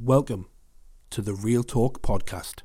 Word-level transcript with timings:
Welcome 0.00 0.46
to 1.10 1.22
the 1.22 1.34
Real 1.34 1.64
Talk 1.64 2.02
Podcast. 2.02 2.62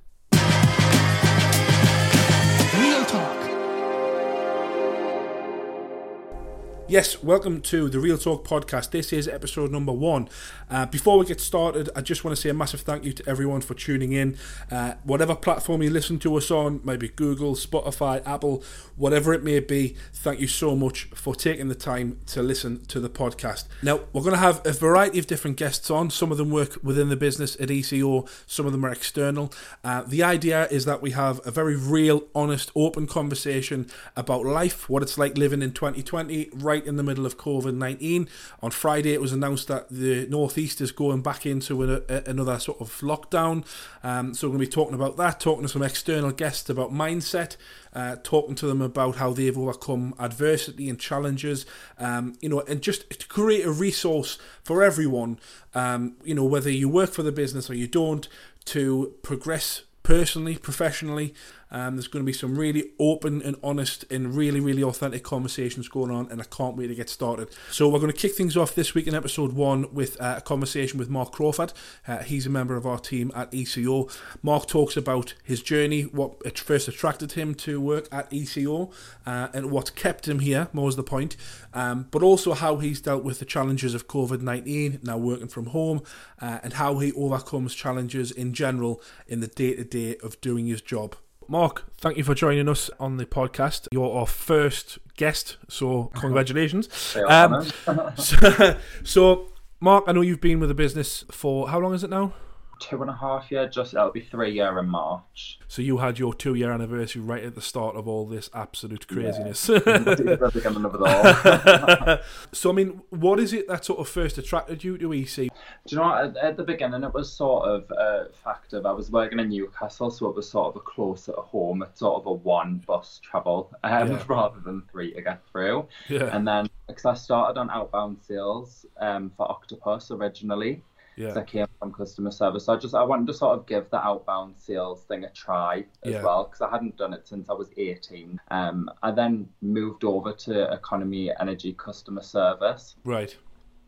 Yes, 6.89 7.23
welcome 7.23 7.61
to 7.61 7.87
the 7.87 7.97
Real 7.97 8.17
Talk 8.17 8.45
Podcast. 8.45 8.91
This 8.91 9.13
is 9.13 9.27
episode 9.27 9.71
number 9.71 9.93
one. 9.93 10.27
Uh, 10.69 10.85
before 10.85 11.17
we 11.17 11.25
get 11.25 11.39
started, 11.39 11.89
I 11.95 12.01
just 12.01 12.25
want 12.25 12.35
to 12.35 12.41
say 12.41 12.49
a 12.49 12.53
massive 12.53 12.81
thank 12.81 13.05
you 13.05 13.13
to 13.13 13.27
everyone 13.27 13.61
for 13.61 13.73
tuning 13.73 14.11
in. 14.11 14.37
Uh, 14.69 14.95
whatever 15.03 15.33
platform 15.33 15.81
you 15.81 15.89
listen 15.89 16.19
to 16.19 16.35
us 16.35 16.51
on, 16.51 16.81
maybe 16.83 17.07
Google, 17.07 17.55
Spotify, 17.55 18.21
Apple, 18.27 18.63
whatever 18.97 19.33
it 19.33 19.43
may 19.43 19.61
be, 19.61 19.95
thank 20.13 20.41
you 20.41 20.47
so 20.47 20.75
much 20.75 21.05
for 21.15 21.33
taking 21.33 21.69
the 21.69 21.75
time 21.75 22.19
to 22.27 22.43
listen 22.43 22.83
to 22.85 22.99
the 22.99 23.09
podcast. 23.09 23.65
Now, 23.81 24.01
we're 24.11 24.21
going 24.21 24.33
to 24.33 24.37
have 24.39 24.61
a 24.65 24.73
variety 24.73 25.19
of 25.19 25.25
different 25.25 25.55
guests 25.55 25.89
on. 25.89 26.09
Some 26.09 26.33
of 26.33 26.37
them 26.37 26.51
work 26.51 26.77
within 26.83 27.07
the 27.07 27.15
business 27.15 27.55
at 27.61 27.71
ECO, 27.71 28.25
some 28.45 28.65
of 28.65 28.73
them 28.73 28.85
are 28.85 28.91
external. 28.91 29.53
Uh, 29.85 30.03
the 30.05 30.21
idea 30.21 30.67
is 30.67 30.83
that 30.83 31.01
we 31.01 31.11
have 31.11 31.39
a 31.47 31.51
very 31.51 31.77
real, 31.77 32.23
honest, 32.35 32.71
open 32.75 33.07
conversation 33.07 33.89
about 34.17 34.45
life, 34.45 34.89
what 34.89 35.01
it's 35.01 35.17
like 35.17 35.37
living 35.37 35.61
in 35.61 35.71
2020, 35.71 36.49
right 36.53 36.72
in 36.75 36.95
the 36.95 37.03
middle 37.03 37.25
of 37.25 37.37
COVID 37.37 37.75
19. 37.75 38.27
On 38.61 38.71
Friday, 38.71 39.13
it 39.13 39.21
was 39.21 39.31
announced 39.31 39.67
that 39.67 39.89
the 39.89 40.27
Northeast 40.27 40.81
is 40.81 40.91
going 40.91 41.21
back 41.21 41.45
into 41.45 41.83
a, 41.83 42.01
a, 42.09 42.23
another 42.25 42.59
sort 42.59 42.81
of 42.81 42.89
lockdown. 43.01 43.65
Um, 44.03 44.33
so, 44.33 44.47
we're 44.47 44.53
going 44.53 44.65
to 44.65 44.67
be 44.67 44.71
talking 44.71 44.95
about 44.95 45.17
that, 45.17 45.39
talking 45.39 45.63
to 45.63 45.69
some 45.69 45.83
external 45.83 46.31
guests 46.31 46.69
about 46.69 46.91
mindset, 46.91 47.57
uh, 47.93 48.15
talking 48.23 48.55
to 48.55 48.67
them 48.67 48.81
about 48.81 49.17
how 49.17 49.33
they've 49.33 49.57
overcome 49.57 50.15
adversity 50.19 50.89
and 50.89 50.99
challenges, 50.99 51.65
um, 51.99 52.35
you 52.41 52.49
know, 52.49 52.61
and 52.61 52.81
just 52.81 53.09
to 53.09 53.27
create 53.27 53.65
a 53.65 53.71
resource 53.71 54.37
for 54.63 54.83
everyone, 54.83 55.39
um, 55.73 56.15
you 56.23 56.33
know, 56.33 56.45
whether 56.45 56.69
you 56.69 56.89
work 56.89 57.11
for 57.11 57.23
the 57.23 57.31
business 57.31 57.69
or 57.69 57.75
you 57.75 57.87
don't, 57.87 58.27
to 58.65 59.13
progress 59.21 59.83
personally, 60.03 60.57
professionally. 60.57 61.33
Um, 61.73 61.95
there's 61.95 62.07
going 62.07 62.23
to 62.23 62.25
be 62.25 62.33
some 62.33 62.55
really 62.55 62.91
open 62.99 63.41
and 63.41 63.57
honest 63.61 64.05
and 64.09 64.33
really, 64.33 64.61
really 64.61 64.83
authentic 64.83 65.23
conversations 65.23 65.89
going 65.89 66.11
on, 66.11 66.31
and 66.31 66.41
I 66.41 66.45
can't 66.45 66.77
wait 66.77 66.87
to 66.87 66.95
get 66.95 67.09
started. 67.09 67.49
So, 67.71 67.89
we're 67.89 67.99
going 67.99 68.11
to 68.11 68.17
kick 68.17 68.35
things 68.35 68.55
off 68.55 68.73
this 68.73 68.93
week 68.93 69.07
in 69.07 69.15
episode 69.15 69.53
one 69.53 69.93
with 69.93 70.19
uh, 70.21 70.35
a 70.37 70.41
conversation 70.41 70.97
with 70.97 71.09
Mark 71.09 71.31
Crawford. 71.31 71.73
Uh, 72.07 72.19
he's 72.19 72.45
a 72.45 72.49
member 72.49 72.77
of 72.77 72.85
our 72.85 72.99
team 72.99 73.31
at 73.35 73.53
ECO. 73.53 74.07
Mark 74.41 74.67
talks 74.67 74.95
about 74.95 75.33
his 75.43 75.61
journey, 75.61 76.03
what 76.03 76.57
first 76.57 76.87
attracted 76.87 77.33
him 77.33 77.53
to 77.55 77.81
work 77.81 78.07
at 78.11 78.31
ECO, 78.31 78.91
uh, 79.25 79.49
and 79.53 79.71
what 79.71 79.95
kept 79.95 80.27
him 80.27 80.39
here, 80.39 80.69
more 80.73 80.89
is 80.89 80.95
the 80.95 81.03
point, 81.03 81.35
um, 81.73 82.07
but 82.11 82.23
also 82.23 82.53
how 82.53 82.77
he's 82.77 83.01
dealt 83.01 83.23
with 83.23 83.39
the 83.39 83.45
challenges 83.45 83.93
of 83.93 84.07
COVID 84.07 84.41
19, 84.41 84.99
now 85.03 85.17
working 85.17 85.47
from 85.47 85.67
home, 85.67 86.01
uh, 86.41 86.59
and 86.63 86.73
how 86.73 86.99
he 86.99 87.11
overcomes 87.13 87.75
challenges 87.75 88.31
in 88.31 88.53
general 88.53 89.01
in 89.27 89.39
the 89.39 89.47
day 89.47 89.75
to 89.75 89.83
day 89.83 90.17
of 90.17 90.39
doing 90.41 90.67
his 90.67 90.81
job. 90.81 91.15
Mark, 91.53 91.83
thank 91.99 92.17
you 92.17 92.23
for 92.23 92.33
joining 92.33 92.67
us 92.67 92.89
on 92.99 93.17
the 93.17 93.27
podcast. 93.27 93.87
You're 93.91 94.11
our 94.11 94.25
first 94.25 94.97
guest, 95.17 95.57
so 95.69 96.05
congratulations. 96.15 97.15
um, 97.27 97.63
so, 98.17 98.79
so, 99.03 99.49
Mark, 99.79 100.05
I 100.07 100.13
know 100.13 100.21
you've 100.21 100.41
been 100.41 100.59
with 100.59 100.69
the 100.69 100.73
business 100.73 101.23
for 101.29 101.69
how 101.69 101.77
long 101.77 101.93
is 101.93 102.03
it 102.03 102.09
now? 102.09 102.33
Two 102.79 103.01
and 103.01 103.09
a 103.09 103.15
half 103.15 103.51
year. 103.51 103.67
Just 103.67 103.93
it'll 103.93 104.11
be 104.11 104.21
three 104.21 104.53
year 104.53 104.77
in 104.79 104.87
March. 104.87 105.59
So 105.67 105.81
you 105.81 105.97
had 105.97 106.19
your 106.19 106.33
two 106.33 106.55
year 106.55 106.71
anniversary 106.71 107.21
right 107.21 107.43
at 107.43 107.55
the 107.55 107.61
start 107.61 107.95
of 107.95 108.07
all 108.07 108.25
this 108.25 108.49
absolute 108.53 109.07
craziness. 109.07 109.69
Yeah. 109.83 112.17
so 112.51 112.69
I 112.69 112.73
mean, 112.73 113.01
what 113.09 113.39
is 113.39 113.53
it 113.53 113.67
that 113.67 113.85
sort 113.85 113.99
of 113.99 114.07
first 114.07 114.37
attracted 114.37 114.83
you 114.83 114.97
to 114.97 115.13
EC? 115.13 115.35
Do 115.35 115.49
you 115.87 115.97
know 115.97 116.03
what? 116.03 116.23
At, 116.23 116.37
at 116.37 116.57
the 116.57 116.63
beginning, 116.63 117.03
it 117.03 117.13
was 117.13 117.31
sort 117.31 117.67
of 117.67 117.89
a 117.91 118.29
fact 118.43 118.73
of 118.73 118.85
I 118.85 118.91
was 118.91 119.11
working 119.11 119.39
in 119.39 119.49
Newcastle, 119.49 120.11
so 120.11 120.29
it 120.29 120.35
was 120.35 120.49
sort 120.49 120.69
of 120.69 120.75
a 120.77 120.79
closer 120.79 121.33
to 121.33 121.41
home. 121.41 121.83
It's 121.83 121.99
sort 121.99 122.21
of 122.21 122.25
a 122.27 122.33
one 122.33 122.83
bus 122.85 123.19
travel 123.23 123.71
um, 123.83 124.11
Yeah. 124.11 124.23
rather 124.27 124.59
than 124.59 124.83
three 124.91 125.13
to 125.13 125.21
get 125.21 125.41
through. 125.51 125.87
Yeah, 126.09 126.35
And 126.35 126.47
then 126.47 126.69
because 126.87 127.05
I 127.05 127.13
started 127.13 127.59
on 127.59 127.69
outbound 127.69 128.17
sales 128.21 128.85
um, 128.99 129.31
for 129.35 129.49
Octopus 129.49 130.11
originally. 130.11 130.83
Yeah, 131.15 131.33
I 131.35 131.43
came 131.43 131.65
from 131.79 131.93
customer 131.93 132.31
service. 132.31 132.65
So 132.65 132.73
I 132.73 132.77
just 132.77 132.95
I 132.95 133.03
wanted 133.03 133.27
to 133.27 133.33
sort 133.33 133.57
of 133.57 133.65
give 133.65 133.89
the 133.89 133.97
outbound 134.03 134.57
sales 134.57 135.03
thing 135.05 135.23
a 135.23 135.29
try 135.31 135.85
as 136.03 136.11
Yeah. 136.11 136.21
well 136.21 136.45
because 136.45 136.61
I 136.61 136.69
hadn't 136.69 136.97
done 136.97 137.13
it 137.13 137.27
since 137.27 137.49
I 137.49 137.53
was 137.53 137.71
18. 137.77 138.39
Um, 138.51 138.89
I 139.01 139.11
then 139.11 139.49
moved 139.61 140.03
over 140.03 140.33
to 140.33 140.71
economy 140.73 141.31
energy 141.39 141.73
customer 141.73 142.21
service. 142.21 142.95
right. 143.03 143.35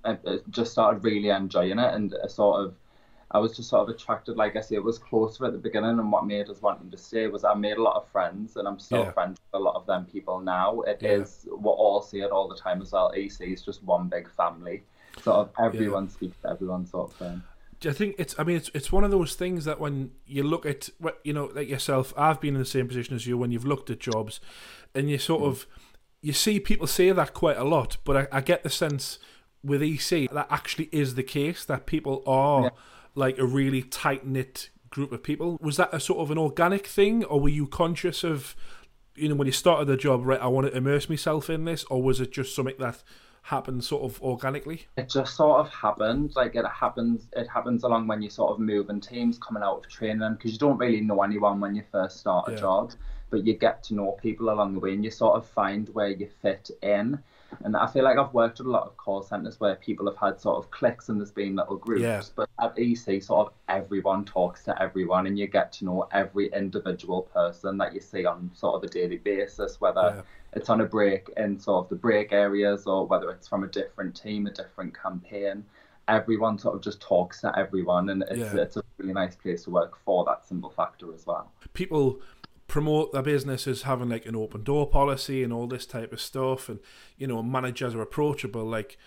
I 0.04 0.12
I 0.28 0.40
just 0.50 0.72
started 0.72 1.04
really 1.04 1.30
enjoying 1.30 1.80
it 1.80 1.94
and 1.94 2.16
I 2.24 2.28
sort 2.28 2.66
of 2.66 2.76
I 3.32 3.40
was 3.40 3.56
just 3.58 3.70
sort 3.70 3.90
of 3.90 3.96
attracted. 3.96 4.38
Like 4.38 4.56
I 4.56 4.62
say, 4.62 4.76
it 4.76 4.84
was 4.84 5.00
closer 5.00 5.46
at 5.46 5.52
the 5.52 5.58
beginning, 5.60 6.00
and 6.00 6.12
what 6.12 6.26
made 6.28 6.50
us 6.50 6.62
wanting 6.62 6.92
to 6.92 6.98
stay 6.98 7.28
was 7.28 7.44
I 7.44 7.56
made 7.56 7.78
a 7.78 7.82
lot 7.82 7.96
of 7.98 8.08
friends, 8.10 8.56
and 8.56 8.68
I'm 8.68 8.80
still 8.80 9.06
Yeah. 9.06 9.12
friends 9.12 9.40
with 9.52 9.60
a 9.62 9.64
lot 9.64 9.76
of 9.76 9.86
them 9.88 10.06
people 10.06 10.40
now. 10.40 10.82
It 10.82 11.02
Yeah. 11.02 11.12
is 11.12 11.48
what 11.52 11.74
all 11.74 12.02
see 12.02 12.22
it 12.22 12.32
all 12.32 12.48
the 12.48 12.56
time 12.56 12.82
as 12.82 12.92
well. 12.94 13.12
EC 13.16 13.52
is 13.52 13.64
just 13.64 13.84
one 13.84 14.10
big 14.10 14.30
family. 14.32 14.84
Sort 15.24 15.38
of 15.38 15.52
everyone 15.60 16.10
speaks 16.10 16.38
to 16.42 16.50
everyone, 16.50 16.86
sort 16.86 17.12
of 17.12 17.18
thing. 17.18 17.44
Do 17.80 17.90
you 17.90 17.94
think 17.94 18.16
it's? 18.18 18.36
I 18.38 18.44
mean, 18.44 18.58
it's 18.58 18.72
it's 18.74 18.92
one 18.92 19.04
of 19.04 19.12
those 19.12 19.36
things 19.36 19.66
that 19.66 19.80
when 19.80 20.12
you 20.26 20.44
look 20.44 20.66
at 20.66 20.90
what 20.98 21.20
you 21.24 21.34
know, 21.34 21.52
like 21.54 21.70
yourself, 21.70 22.14
I've 22.18 22.40
been 22.40 22.56
in 22.56 22.60
the 22.60 22.66
same 22.66 22.88
position 22.88 23.16
as 23.16 23.28
you. 23.28 23.38
When 23.38 23.52
you've 23.52 23.66
looked 23.66 23.90
at 23.90 24.00
jobs, 24.00 24.40
and 24.94 25.10
you 25.10 25.18
sort 25.18 25.42
hmm. 25.42 25.48
of 25.48 25.68
you 26.22 26.34
see 26.34 26.60
people 26.60 26.88
say 26.88 27.12
that 27.12 27.34
quite 27.34 27.58
a 27.58 27.64
lot, 27.64 27.98
but 28.04 28.18
I, 28.34 28.38
I 28.38 28.42
get 28.42 28.64
the 28.64 28.70
sense 28.70 29.20
with 29.64 29.84
EC 29.84 30.30
that 30.32 30.48
actually 30.50 30.90
is 30.92 31.16
the 31.16 31.24
case 31.24 31.66
that 31.66 31.86
people 31.86 32.24
are 32.26 32.64
Yeah. 32.64 32.70
like 33.14 33.38
a 33.38 33.46
really 33.46 33.84
tight 33.84 34.26
knit 34.26 34.70
group 34.90 35.12
of 35.12 35.22
people. 35.22 35.58
Was 35.62 35.78
that 35.78 35.94
a 35.94 36.00
sort 36.00 36.20
of 36.20 36.32
an 36.32 36.38
organic 36.38 36.88
thing, 36.88 37.24
or 37.26 37.40
were 37.40 37.50
you 37.50 37.68
conscious 37.68 38.24
of, 38.24 38.56
you 39.16 39.30
know, 39.30 39.36
when 39.36 39.46
you 39.46 39.52
started 39.52 39.86
the 39.86 39.98
job, 39.98 40.26
right? 40.26 40.40
I 40.40 40.48
want 40.48 40.68
to 40.68 40.76
immerse 40.76 41.10
myself 41.10 41.50
in 41.50 41.66
this, 41.66 41.84
or 41.86 42.02
was 42.02 42.20
it 42.20 42.32
just 42.32 42.56
something 42.56 42.76
that 42.80 43.04
happened 43.46 43.84
sort 43.84 44.04
of 44.04 44.22
organically? 44.22 44.88
It 44.98 45.10
just 45.10 45.36
sort 45.36 45.60
of 45.60 45.70
happened. 45.70 46.36
Like 46.36 46.56
it 46.56 46.66
happens. 46.66 47.28
It 47.34 47.48
happens 47.48 47.84
along 47.84 48.08
when 48.08 48.22
you 48.22 48.30
sort 48.30 48.52
of 48.52 48.60
move 48.60 48.90
and 48.90 49.02
teams 49.04 49.38
coming 49.38 49.64
out 49.64 49.78
of 49.78 49.88
training 49.88 50.34
because 50.36 50.52
you 50.54 50.60
don't 50.60 50.78
really 50.78 51.02
know 51.02 51.22
anyone 51.22 51.60
when 51.62 51.76
you 51.76 51.84
first 51.92 52.20
start 52.20 52.50
a 52.50 52.52
Yeah. 52.52 52.58
job, 52.58 52.94
but 53.30 53.46
you 53.46 53.54
get 53.58 53.84
to 53.84 53.96
know 53.96 54.14
people 54.14 54.50
along 54.50 54.74
the 54.74 54.80
way 54.80 54.94
and 54.94 55.04
you 55.04 55.12
sort 55.12 55.36
of 55.38 55.46
find 55.48 55.90
where 55.90 56.10
you 56.10 56.28
fit 56.42 56.72
in. 56.82 57.24
And 57.64 57.76
I 57.78 57.88
feel 57.88 58.04
like 58.04 58.18
I've 58.18 58.34
worked 58.34 58.60
at 58.60 58.66
a 58.66 58.70
lot 58.70 58.84
of 58.84 58.98
call 58.98 59.24
centers 59.24 59.60
where 59.60 59.76
people 59.76 60.06
have 60.08 60.18
had 60.18 60.40
sort 60.42 60.58
of 60.58 60.70
cliques 60.72 61.10
and 61.10 61.20
there's 61.20 61.32
been 61.32 61.56
little 61.56 61.78
groups. 61.78 62.02
Yeah. 62.02 62.22
But 62.36 62.50
at 62.60 62.78
EC, 62.78 63.22
sort 63.24 63.48
of 63.48 63.54
everyone 63.70 64.26
talks 64.26 64.64
to 64.66 64.82
everyone 64.82 65.28
and 65.28 65.38
you 65.40 65.48
get 65.48 65.72
to 65.74 65.86
know 65.86 66.08
every 66.12 66.48
individual 66.54 67.24
person 67.24 67.78
that 67.78 67.94
you 67.94 68.02
see 68.02 68.26
on 68.26 68.52
sort 68.54 68.76
of 68.76 68.84
a 68.84 68.92
daily 68.92 69.18
basis, 69.18 69.80
whether 69.80 70.02
Yeah. 70.18 70.22
it's 70.54 70.70
on 70.70 70.82
a 70.82 70.86
break 70.86 71.30
in 71.38 71.60
sort 71.60 71.86
of 71.86 71.90
the 71.90 71.96
break 71.96 72.32
areas 72.34 72.88
or 72.88 73.06
whether 73.08 73.30
it's 73.32 73.48
from 73.48 73.64
a 73.64 73.68
different 73.68 74.16
team, 74.16 74.48
a 74.48 74.52
different 74.52 74.96
campaign. 74.98 75.66
Everyone 76.08 76.60
sort 76.60 76.76
of 76.76 76.82
just 76.82 77.02
talks 77.02 77.42
to 77.42 77.58
everyone, 77.58 78.10
and 78.10 78.24
it's, 78.30 78.54
Yeah. 78.54 78.62
it's 78.62 78.78
a 78.78 78.84
really 79.00 79.14
nice 79.14 79.36
place 79.36 79.64
to 79.64 79.72
work 79.72 79.98
for 80.06 80.24
that 80.26 80.46
simple 80.46 80.70
factor 80.70 81.12
as 81.14 81.26
well. 81.26 81.52
people 81.74 82.20
promote 82.76 83.14
their 83.14 83.22
business 83.22 83.68
as 83.68 83.84
having 83.84 84.10
like 84.10 84.26
an 84.26 84.36
open 84.36 84.62
door 84.62 84.86
policy 84.86 85.42
and 85.44 85.54
all 85.54 85.66
this 85.66 85.86
type 85.86 86.12
of 86.12 86.20
stuff 86.20 86.68
and 86.68 86.78
you 87.18 87.26
know 87.26 87.42
managers 87.42 87.96
are 87.96 88.02
approachable 88.02 88.66
like 88.66 88.98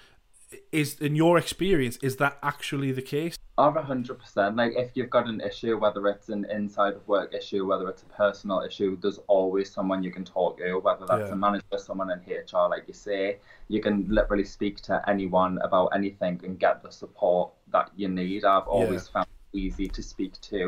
is 0.73 0.99
in 1.01 1.15
your 1.15 1.37
experience 1.37 1.99
is 1.99 2.17
that 2.17 2.39
actually 2.43 2.93
the 2.93 3.03
case 3.03 3.37
Of 3.59 3.77
a 3.77 3.83
hundred 3.83 4.19
percent. 4.21 4.57
Like 4.57 4.73
if 4.75 4.93
you've 4.95 5.11
got 5.11 5.27
an 5.29 5.43
issue, 5.43 5.77
whether 5.77 6.03
it's 6.09 6.31
an 6.31 6.47
inside 6.59 6.95
of 6.95 7.07
work 7.07 7.35
issue, 7.35 7.67
whether 7.67 7.87
it's 7.91 8.05
a 8.05 8.13
personal 8.25 8.63
issue, 8.63 8.97
there's 9.03 9.21
always 9.27 9.71
someone 9.71 10.03
you 10.03 10.13
can 10.19 10.25
talk 10.25 10.57
to, 10.59 10.79
whether 10.87 11.05
that's 11.11 11.29
Yeah. 11.29 11.35
a 11.35 11.37
manager, 11.37 11.77
someone 11.77 12.11
in 12.15 12.21
HR, 12.21 12.67
like 12.75 12.85
you 12.91 12.95
say. 12.95 13.23
You 13.75 13.81
can 13.83 13.97
literally 14.09 14.45
speak 14.57 14.81
to 14.89 14.95
anyone 15.13 15.59
about 15.69 15.89
anything 15.99 16.41
and 16.45 16.59
get 16.59 16.83
the 16.83 16.91
support 17.03 17.51
that 17.75 17.91
you 18.01 18.09
need. 18.09 18.47
I've 18.47 18.69
always 18.79 19.09
found 19.09 19.27
it 19.53 19.59
easy 19.59 19.89
to 19.89 20.03
speak 20.03 20.33
to 20.53 20.63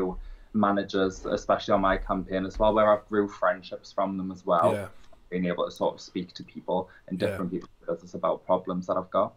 managers, 0.53 1.25
especially 1.25 1.73
on 1.73 1.81
my 1.81 1.97
campaign 1.97 2.45
as 2.45 2.59
well, 2.59 2.73
where 2.73 2.91
I've 2.91 3.07
grew 3.07 3.27
friendships 3.27 3.91
from 3.91 4.17
them 4.17 4.31
as 4.31 4.45
well. 4.45 4.73
yeah 4.73 4.87
Being 5.29 5.45
able 5.45 5.65
to 5.65 5.71
sort 5.71 5.93
of 5.95 6.01
speak 6.01 6.33
to 6.33 6.43
people 6.43 6.89
and 7.07 7.19
Yeah. 7.19 7.27
different 7.29 7.51
people 7.51 7.69
in 7.81 7.85
the 7.87 7.93
business 7.93 8.13
about 8.13 8.45
problems 8.45 8.87
that 8.87 8.97
I've 8.97 9.09
got. 9.11 9.33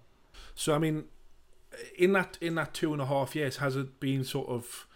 so 0.55 0.75
i 0.75 0.79
mean 0.79 1.05
in 1.99 2.13
that 2.13 2.39
in 2.41 2.55
that 2.57 2.73
two 2.75 2.93
and 2.93 3.01
a 3.03 3.07
half 3.07 3.35
years 3.37 3.57
has 3.59 3.77
it 3.77 3.99
been 4.01 4.23
sort 4.25 4.49
of 4.49 4.87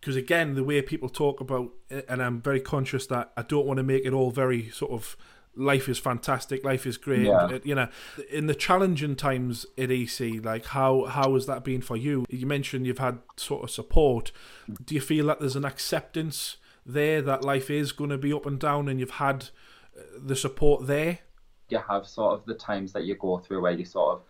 because 0.00 0.16
again 0.16 0.54
the 0.54 0.64
way 0.64 0.80
people 0.82 1.08
talk 1.08 1.40
about 1.40 1.70
and 2.08 2.20
i'm 2.22 2.40
very 2.40 2.60
conscious 2.60 3.06
that 3.06 3.32
i 3.36 3.42
don't 3.42 3.66
want 3.66 3.76
to 3.78 3.82
make 3.82 4.04
it 4.04 4.12
all 4.12 4.30
very 4.30 4.68
sort 4.70 4.90
of 4.92 5.16
life 5.56 5.88
is 5.88 5.98
fantastic 5.98 6.62
life 6.64 6.86
is 6.86 6.96
great 6.98 7.22
Yeah. 7.26 7.58
you 7.64 7.74
know 7.74 7.88
in 8.30 8.46
the 8.46 8.54
challenging 8.54 9.16
times 9.16 9.64
at 9.78 9.90
ec 9.90 10.20
like 10.44 10.66
how 10.66 11.04
how 11.06 11.32
has 11.34 11.46
that 11.46 11.64
been 11.64 11.80
for 11.80 11.96
you 11.96 12.24
you 12.28 12.46
mentioned 12.46 12.86
you've 12.86 12.98
had 12.98 13.18
sort 13.36 13.64
of 13.64 13.70
support 13.70 14.32
do 14.84 14.94
you 14.94 15.00
feel 15.00 15.26
that 15.26 15.40
there's 15.40 15.56
an 15.56 15.64
acceptance 15.64 16.58
there 16.84 17.22
that 17.22 17.42
life 17.42 17.70
is 17.70 17.90
going 17.92 18.10
to 18.10 18.18
be 18.18 18.32
up 18.32 18.44
and 18.46 18.60
down 18.60 18.88
and 18.88 19.00
you've 19.00 19.10
had 19.12 19.48
uh, 19.98 20.02
the 20.22 20.36
support 20.36 20.86
there 20.86 21.20
you 21.70 21.78
have 21.88 22.06
sort 22.06 22.38
of 22.38 22.44
the 22.46 22.54
times 22.54 22.92
that 22.92 23.04
you 23.04 23.14
go 23.16 23.38
through 23.38 23.62
where 23.62 23.72
you 23.72 23.84
sort 23.84 24.18
of 24.18 24.22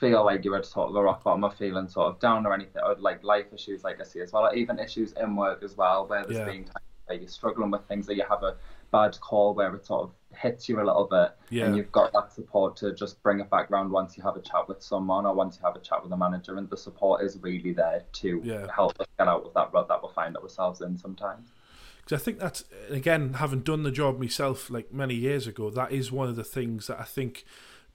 feel 0.00 0.24
like 0.24 0.44
you're 0.44 0.56
at 0.56 0.64
sort 0.64 0.88
of 0.88 0.96
a 0.96 1.02
rock 1.02 1.22
bottom 1.24 1.44
or 1.44 1.50
feeling 1.50 1.86
sort 1.88 2.06
of 2.08 2.18
down 2.18 2.46
or 2.46 2.54
anything, 2.54 2.80
or 2.82 2.94
like 2.98 3.22
life 3.22 3.44
issues, 3.52 3.84
like 3.84 4.00
I 4.00 4.04
see 4.04 4.20
as 4.20 4.32
well, 4.32 4.44
or 4.46 4.54
even 4.54 4.78
issues 4.78 5.12
in 5.12 5.36
work 5.36 5.62
as 5.62 5.76
well, 5.76 6.06
where 6.06 6.24
there's 6.24 6.38
Yeah. 6.38 6.46
been 6.46 6.64
times 6.64 6.86
where 7.04 7.18
you're 7.18 7.28
struggling 7.28 7.70
with 7.70 7.84
things, 7.86 8.06
that 8.06 8.14
you 8.16 8.24
have 8.26 8.42
a 8.42 8.56
bad 8.98 9.12
call 9.20 9.54
where 9.54 9.74
it 9.74 9.84
sort 9.86 10.02
of 10.04 10.10
hits 10.44 10.68
you 10.68 10.76
a 10.80 10.86
little 10.90 11.06
bit, 11.16 11.30
Yeah. 11.50 11.64
and 11.66 11.76
you've 11.76 11.92
got 11.92 12.12
that 12.12 12.32
support 12.32 12.70
to 12.82 12.86
just 12.94 13.22
bring 13.24 13.38
it 13.40 13.48
back 13.50 13.66
round 13.70 13.90
once 13.90 14.16
you 14.16 14.22
have 14.28 14.36
a 14.36 14.40
chat 14.50 14.68
with 14.68 14.80
someone 14.82 15.24
or 15.26 15.34
once 15.34 15.56
you 15.58 15.62
have 15.68 15.76
a 15.76 15.80
chat 15.88 16.02
with 16.02 16.12
a 16.12 16.16
manager, 16.26 16.56
and 16.58 16.68
the 16.70 16.76
support 16.76 17.22
is 17.26 17.32
really 17.48 17.72
there 17.72 18.02
to 18.20 18.40
Yeah. 18.44 18.66
help 18.80 18.92
us 19.00 19.06
get 19.18 19.28
out 19.28 19.44
of 19.48 19.52
that 19.54 19.72
rut 19.72 19.86
that 19.88 20.00
we'll 20.02 20.12
find 20.12 20.36
ourselves 20.36 20.80
in 20.80 20.96
sometimes. 20.98 21.46
because 22.04 22.20
I 22.20 22.22
think 22.24 22.38
that's 22.38 22.64
again 22.90 23.34
having 23.44 23.60
done 23.60 23.82
the 23.82 23.90
job 23.90 24.18
myself 24.20 24.68
like 24.76 24.92
many 24.92 25.14
years 25.14 25.46
ago. 25.46 25.70
That 25.70 25.90
is 25.90 26.12
one 26.12 26.28
of 26.28 26.36
the 26.36 26.44
things 26.44 26.86
that 26.88 26.98
I 27.00 27.04
think 27.16 27.44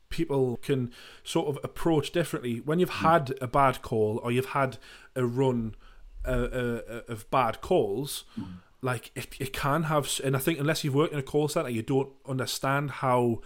people 0.10 0.58
can 0.70 0.92
sort 1.24 1.48
of 1.48 1.56
approach 1.64 2.12
differently 2.12 2.56
when 2.68 2.80
you've 2.80 2.98
had 3.10 3.26
a 3.40 3.48
bad 3.48 3.76
call 3.84 4.20
or 4.24 4.32
you've 4.32 4.54
had 4.62 4.72
a 5.16 5.24
run 5.26 5.76
uh, 6.26 6.50
uh, 6.62 7.02
of 7.08 7.30
bad 7.30 7.62
calls. 7.62 8.24
Like 8.82 9.12
it, 9.16 9.28
it 9.40 9.52
can 9.54 9.84
have, 9.84 10.10
and 10.24 10.36
I 10.36 10.40
think 10.40 10.60
unless 10.60 10.84
you've 10.84 10.96
worked 10.96 11.14
in 11.14 11.20
a 11.20 11.24
call 11.24 11.48
center, 11.50 11.70
you 11.70 11.82
don't 11.82 12.12
understand 12.28 12.92
how 12.92 13.42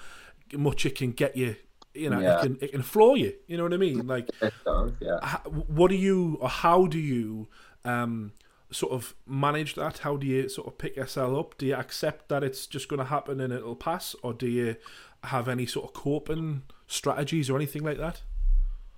much 0.54 0.86
it 0.86 0.96
can 0.96 1.12
get 1.12 1.36
you. 1.36 1.56
You 1.96 2.10
know, 2.10 2.20
Yeah. 2.20 2.40
it 2.40 2.42
can 2.44 2.58
it 2.62 2.72
can 2.72 2.82
floor 2.84 3.18
you. 3.18 3.34
You 3.48 3.58
know 3.58 3.64
what 3.64 3.74
I 3.74 3.78
mean? 3.78 4.06
Like 4.08 4.30
does, 4.40 4.92
yeah. 5.00 5.20
what 5.68 5.90
do 5.90 5.96
you 5.96 6.38
or 6.42 6.50
how 6.50 6.86
do 6.88 7.00
you 7.00 7.48
um, 7.86 8.34
sort 8.72 8.94
of 8.94 9.16
manage 9.28 9.76
that? 9.76 10.00
How 10.00 10.18
do 10.18 10.26
you 10.28 10.50
sort 10.50 10.68
of 10.68 10.78
pick 10.78 10.96
yourself 10.96 11.38
up? 11.38 11.58
Do 11.58 11.66
you 11.66 11.76
accept 11.76 12.30
that 12.30 12.44
it's 12.44 12.66
just 12.68 12.88
going 12.88 13.00
to 13.00 13.06
happen 13.06 13.40
and 13.40 13.52
it'll 13.54 13.76
pass, 13.76 14.16
or 14.24 14.34
do 14.34 14.48
you 14.48 14.76
have 15.24 15.48
any 15.48 15.66
sort 15.66 15.86
of 15.86 15.94
coping 15.94 16.64
strategies 16.88 17.50
or 17.50 17.56
anything 17.56 17.84
like 17.84 17.98
that? 17.98 18.22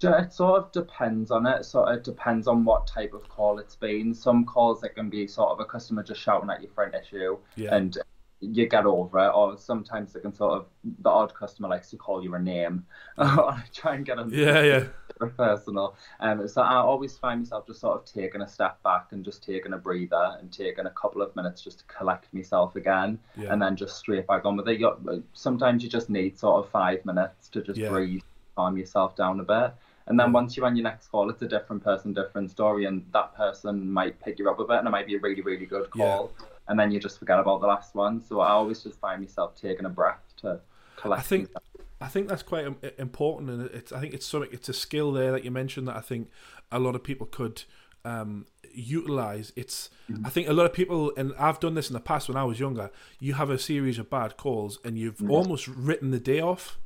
It 0.03 0.33
sort 0.33 0.61
of 0.61 0.71
depends 0.71 1.31
on 1.31 1.45
it. 1.45 1.65
So 1.65 1.87
it 1.87 2.03
depends 2.03 2.47
on 2.47 2.65
what 2.65 2.85
type 2.87 3.13
of 3.13 3.27
call 3.29 3.59
it's 3.59 3.75
been. 3.75 4.13
Some 4.13 4.45
calls 4.45 4.83
it 4.83 4.95
can 4.95 5.09
be 5.09 5.25
sort 5.27 5.49
of 5.51 5.59
a 5.59 5.65
customer 5.65 6.03
just 6.03 6.21
shouting 6.21 6.49
at 6.49 6.61
you 6.61 6.69
for 6.75 6.83
an 6.83 6.93
issue, 6.93 7.37
Yeah. 7.55 7.75
and 7.75 7.97
you 8.41 8.67
get 8.67 8.85
over 8.85 9.19
it. 9.19 9.29
Or 9.29 9.57
sometimes 9.57 10.15
it 10.15 10.21
can 10.21 10.33
sort 10.33 10.53
of 10.53 10.65
the 11.01 11.09
odd 11.09 11.33
customer 11.33 11.69
likes 11.69 11.89
to 11.91 11.97
call 11.97 12.21
you 12.23 12.35
a 12.35 12.39
name, 12.39 12.85
or 13.17 13.55
try 13.73 13.95
and 13.95 14.05
get 14.05 14.19
on 14.19 14.29
Yeah, 14.29 14.61
yeah, 14.61 14.83
personal. 15.37 15.95
Um, 16.19 16.45
so 16.47 16.61
I 16.61 16.75
always 16.75 17.17
find 17.17 17.39
myself 17.41 17.65
just 17.65 17.79
sort 17.79 17.95
of 17.97 18.05
taking 18.05 18.41
a 18.41 18.47
step 18.47 18.83
back 18.83 19.07
and 19.11 19.23
just 19.23 19.43
taking 19.43 19.73
a 19.73 19.77
breather 19.77 20.37
and 20.39 20.51
taking 20.51 20.85
a 20.87 20.91
couple 20.91 21.21
of 21.21 21.33
minutes 21.37 21.61
just 21.61 21.79
to 21.79 21.85
collect 21.85 22.31
myself 22.33 22.75
again, 22.75 23.17
Yeah. 23.37 23.53
and 23.53 23.61
then 23.61 23.75
just 23.77 23.95
straight 23.97 24.27
back 24.27 24.43
on 24.45 24.57
with 24.57 24.67
it. 24.67 24.79
You- 24.79 25.23
Sometimes 25.33 25.83
you 25.83 25.89
just 25.89 26.09
need 26.09 26.37
sort 26.37 26.63
of 26.63 26.69
five 26.69 27.03
minutes 27.05 27.47
to 27.49 27.61
just 27.63 27.79
Yeah. 27.79 27.89
breathe, 27.89 28.21
calm 28.55 28.77
yourself 28.77 29.15
down 29.15 29.39
a 29.39 29.43
bit. 29.43 29.73
And 30.07 30.19
then 30.19 30.31
once 30.31 30.55
you're 30.55 30.65
on 30.65 30.75
your 30.75 30.83
next 30.83 31.07
call, 31.07 31.29
it's 31.29 31.41
a 31.41 31.47
different 31.47 31.83
person, 31.83 32.13
different 32.13 32.51
story, 32.51 32.85
and 32.85 33.03
that 33.11 33.35
person 33.35 33.89
might 33.91 34.21
pick 34.21 34.37
you 34.37 34.49
up 34.49 34.59
a 34.59 34.63
bit, 34.63 34.77
and 34.77 34.87
it 34.87 34.91
might 34.91 35.07
be 35.07 35.15
a 35.15 35.19
really, 35.19 35.41
really 35.41 35.65
good 35.65 35.89
call. 35.89 36.31
And 36.67 36.79
then 36.79 36.91
you 36.91 36.99
just 36.99 37.17
forget 37.19 37.39
about 37.39 37.61
the 37.61 37.67
last 37.67 37.95
one. 37.95 38.21
So 38.23 38.39
I 38.39 38.49
always 38.49 38.83
just 38.83 38.99
find 38.99 39.21
myself 39.21 39.59
taking 39.59 39.85
a 39.85 39.89
breath 39.89 40.21
to 40.41 40.59
collect. 40.97 41.21
I 41.21 41.23
think 41.23 41.49
myself. 41.49 41.63
I 42.01 42.07
think 42.07 42.27
that's 42.27 42.43
quite 42.43 42.65
um, 42.65 42.77
important, 42.97 43.49
and 43.49 43.69
it's 43.71 43.91
I 43.91 43.99
think 43.99 44.13
it's 44.13 44.25
something 44.25 44.49
it's 44.51 44.69
a 44.69 44.73
skill 44.73 45.11
there 45.11 45.31
that 45.31 45.43
you 45.43 45.51
mentioned 45.51 45.87
that 45.87 45.95
I 45.95 46.01
think 46.01 46.29
a 46.71 46.79
lot 46.79 46.93
of 46.95 47.03
people 47.03 47.25
could 47.25 47.63
um, 48.03 48.45
utilize. 48.73 49.53
It's 49.55 49.89
I 50.23 50.29
think 50.29 50.47
a 50.47 50.53
lot 50.53 50.65
of 50.65 50.73
people, 50.73 51.13
and 51.17 51.33
I've 51.39 51.59
done 51.59 51.73
this 51.73 51.89
in 51.89 51.93
the 51.93 51.99
past 51.99 52.27
when 52.27 52.37
I 52.37 52.43
was 52.43 52.59
younger. 52.59 52.91
You 53.19 53.33
have 53.33 53.49
a 53.49 53.57
series 53.57 53.97
of 53.97 54.09
bad 54.09 54.37
calls, 54.37 54.77
and 54.83 54.97
you've 54.99 55.27
almost 55.29 55.67
written 55.67 56.11
the 56.11 56.19
day 56.19 56.39
off. 56.39 56.77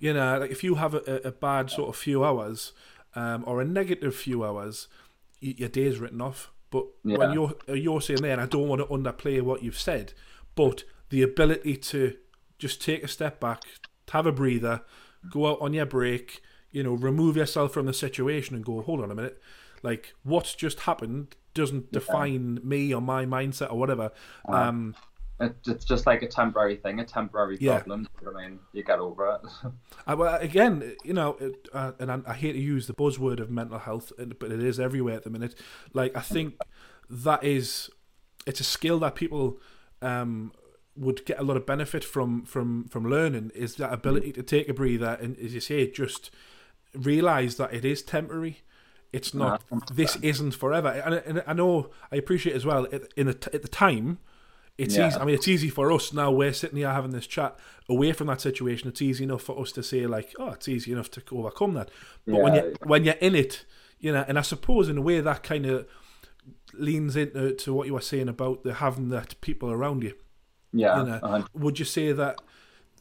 You 0.00 0.12
know, 0.14 0.38
like 0.38 0.50
if 0.50 0.62
you 0.64 0.76
have 0.76 0.94
a, 0.94 1.20
a 1.24 1.32
bad 1.32 1.70
sort 1.70 1.88
of 1.88 1.96
few 1.96 2.24
hours 2.24 2.72
um, 3.14 3.44
or 3.46 3.60
a 3.60 3.64
negative 3.64 4.14
few 4.14 4.44
hours, 4.44 4.88
your 5.40 5.68
day's 5.68 5.98
written 5.98 6.20
off. 6.20 6.50
But 6.70 6.86
when 7.18 7.32
you're 7.32 7.54
uh, 7.68 7.74
you're 7.74 8.00
saying 8.00 8.22
there, 8.22 8.32
and 8.32 8.40
I 8.40 8.46
don't 8.46 8.68
want 8.68 8.80
to 8.80 8.86
underplay 8.86 9.40
what 9.42 9.62
you've 9.62 9.78
said, 9.78 10.14
but 10.54 10.84
the 11.10 11.22
ability 11.22 11.76
to 11.76 12.16
just 12.58 12.80
take 12.80 13.02
a 13.02 13.08
step 13.08 13.40
back, 13.40 13.62
have 14.10 14.26
a 14.26 14.32
breather, 14.32 14.82
go 15.30 15.46
out 15.46 15.60
on 15.60 15.74
your 15.74 15.86
break, 15.86 16.40
you 16.70 16.82
know, 16.82 16.94
remove 16.94 17.36
yourself 17.36 17.72
from 17.72 17.86
the 17.86 17.92
situation 17.92 18.56
and 18.56 18.64
go, 18.64 18.80
hold 18.80 19.02
on 19.02 19.10
a 19.10 19.14
minute, 19.14 19.40
like 19.82 20.14
what's 20.22 20.54
just 20.54 20.80
happened 20.80 21.36
doesn't 21.54 21.92
define 21.92 22.60
me 22.64 22.94
or 22.94 23.02
my 23.02 23.26
mindset 23.26 23.70
or 23.70 23.78
whatever. 23.78 24.10
Um, 24.48 24.94
It, 25.40 25.56
it's 25.66 25.84
just 25.84 26.06
like 26.06 26.22
a 26.22 26.28
temporary 26.28 26.76
thing, 26.76 27.00
a 27.00 27.04
temporary 27.04 27.58
Yeah. 27.60 27.78
problem. 27.78 28.06
You 28.22 28.30
I 28.36 28.42
mean, 28.48 28.58
you 28.72 28.84
get 28.84 28.98
over 29.00 29.30
it. 29.42 29.72
I, 30.06 30.14
well, 30.14 30.36
again, 30.40 30.94
you 31.04 31.12
know, 31.14 31.36
it, 31.40 31.68
uh, 31.72 31.92
and 31.98 32.12
I, 32.12 32.20
I 32.26 32.34
hate 32.34 32.52
to 32.52 32.60
use 32.60 32.86
the 32.86 32.94
buzzword 32.94 33.40
of 33.40 33.50
mental 33.50 33.78
health, 33.78 34.12
but 34.38 34.52
it 34.52 34.62
is 34.62 34.78
everywhere 34.78 35.16
at 35.16 35.24
the 35.24 35.30
minute. 35.30 35.54
Like, 35.92 36.16
I 36.16 36.20
think 36.20 36.54
that 37.10 37.42
is, 37.42 37.90
it's 38.46 38.60
a 38.60 38.64
skill 38.64 38.98
that 39.00 39.14
people 39.16 39.58
um, 40.00 40.52
would 40.96 41.24
get 41.26 41.40
a 41.40 41.42
lot 41.42 41.56
of 41.56 41.64
benefit 41.66 42.04
from 42.04 42.44
from 42.44 42.84
from 42.88 43.08
learning. 43.08 43.50
Is 43.54 43.76
that 43.76 43.92
ability 43.92 44.32
to 44.34 44.42
take 44.42 44.68
a 44.68 44.74
breather 44.74 45.18
and, 45.20 45.36
as 45.38 45.54
you 45.54 45.60
say, 45.60 45.90
just 45.90 46.30
realize 46.94 47.56
that 47.56 47.72
it 47.72 47.84
is 47.84 48.02
temporary. 48.02 48.58
It's 49.12 49.34
not. 49.34 49.62
This 49.92 50.16
isn't 50.16 50.52
forever. 50.52 50.88
And, 50.88 51.14
I- 51.14 51.22
and 51.26 51.42
I 51.46 51.52
know 51.52 51.90
I 52.10 52.16
appreciate 52.16 52.54
as 52.54 52.64
well. 52.64 52.84
In 53.16 53.26
the 53.26 53.50
at 53.52 53.62
the 53.62 53.68
time, 53.68 54.18
it's 54.78 54.96
Yeah. 54.96 55.08
easy. 55.08 55.18
I 55.18 55.24
mean, 55.24 55.34
it's 55.34 55.48
easy 55.48 55.68
for 55.68 55.92
us 55.92 56.12
now. 56.12 56.30
We're 56.30 56.52
sitting 56.52 56.78
here 56.78 56.90
having 56.90 57.10
this 57.10 57.26
chat 57.26 57.58
away 57.88 58.12
from 58.12 58.26
that 58.28 58.40
situation. 58.40 58.88
It's 58.88 59.02
easy 59.02 59.24
enough 59.24 59.42
for 59.42 59.60
us 59.60 59.70
to 59.72 59.82
say 59.82 60.06
like, 60.06 60.34
"Oh, 60.38 60.50
it's 60.50 60.68
easy 60.68 60.92
enough 60.92 61.10
to 61.12 61.22
overcome 61.32 61.74
that." 61.74 61.90
But 62.26 62.40
when 62.40 62.54
you 62.54 62.74
when 62.84 63.04
you're 63.04 63.14
in 63.14 63.34
it, 63.34 63.64
you 64.00 64.12
know, 64.12 64.24
and 64.26 64.38
I 64.38 64.42
suppose 64.42 64.88
in 64.88 64.98
a 64.98 65.02
way 65.02 65.20
that 65.20 65.42
kind 65.42 65.66
of 65.66 65.86
leans 66.72 67.16
into 67.16 67.54
to 67.54 67.74
what 67.74 67.86
you 67.86 67.94
were 67.94 68.00
saying 68.00 68.28
about 68.28 68.64
the 68.64 68.74
having 68.74 69.10
that 69.10 69.40
people 69.40 69.70
around 69.70 70.02
you. 70.02 70.14
yeah, 70.72 70.98
You 71.00 71.06
know, 71.06 71.20
uh, 71.22 71.42
would 71.52 71.78
you 71.78 71.84
say 71.84 72.12
that 72.12 72.40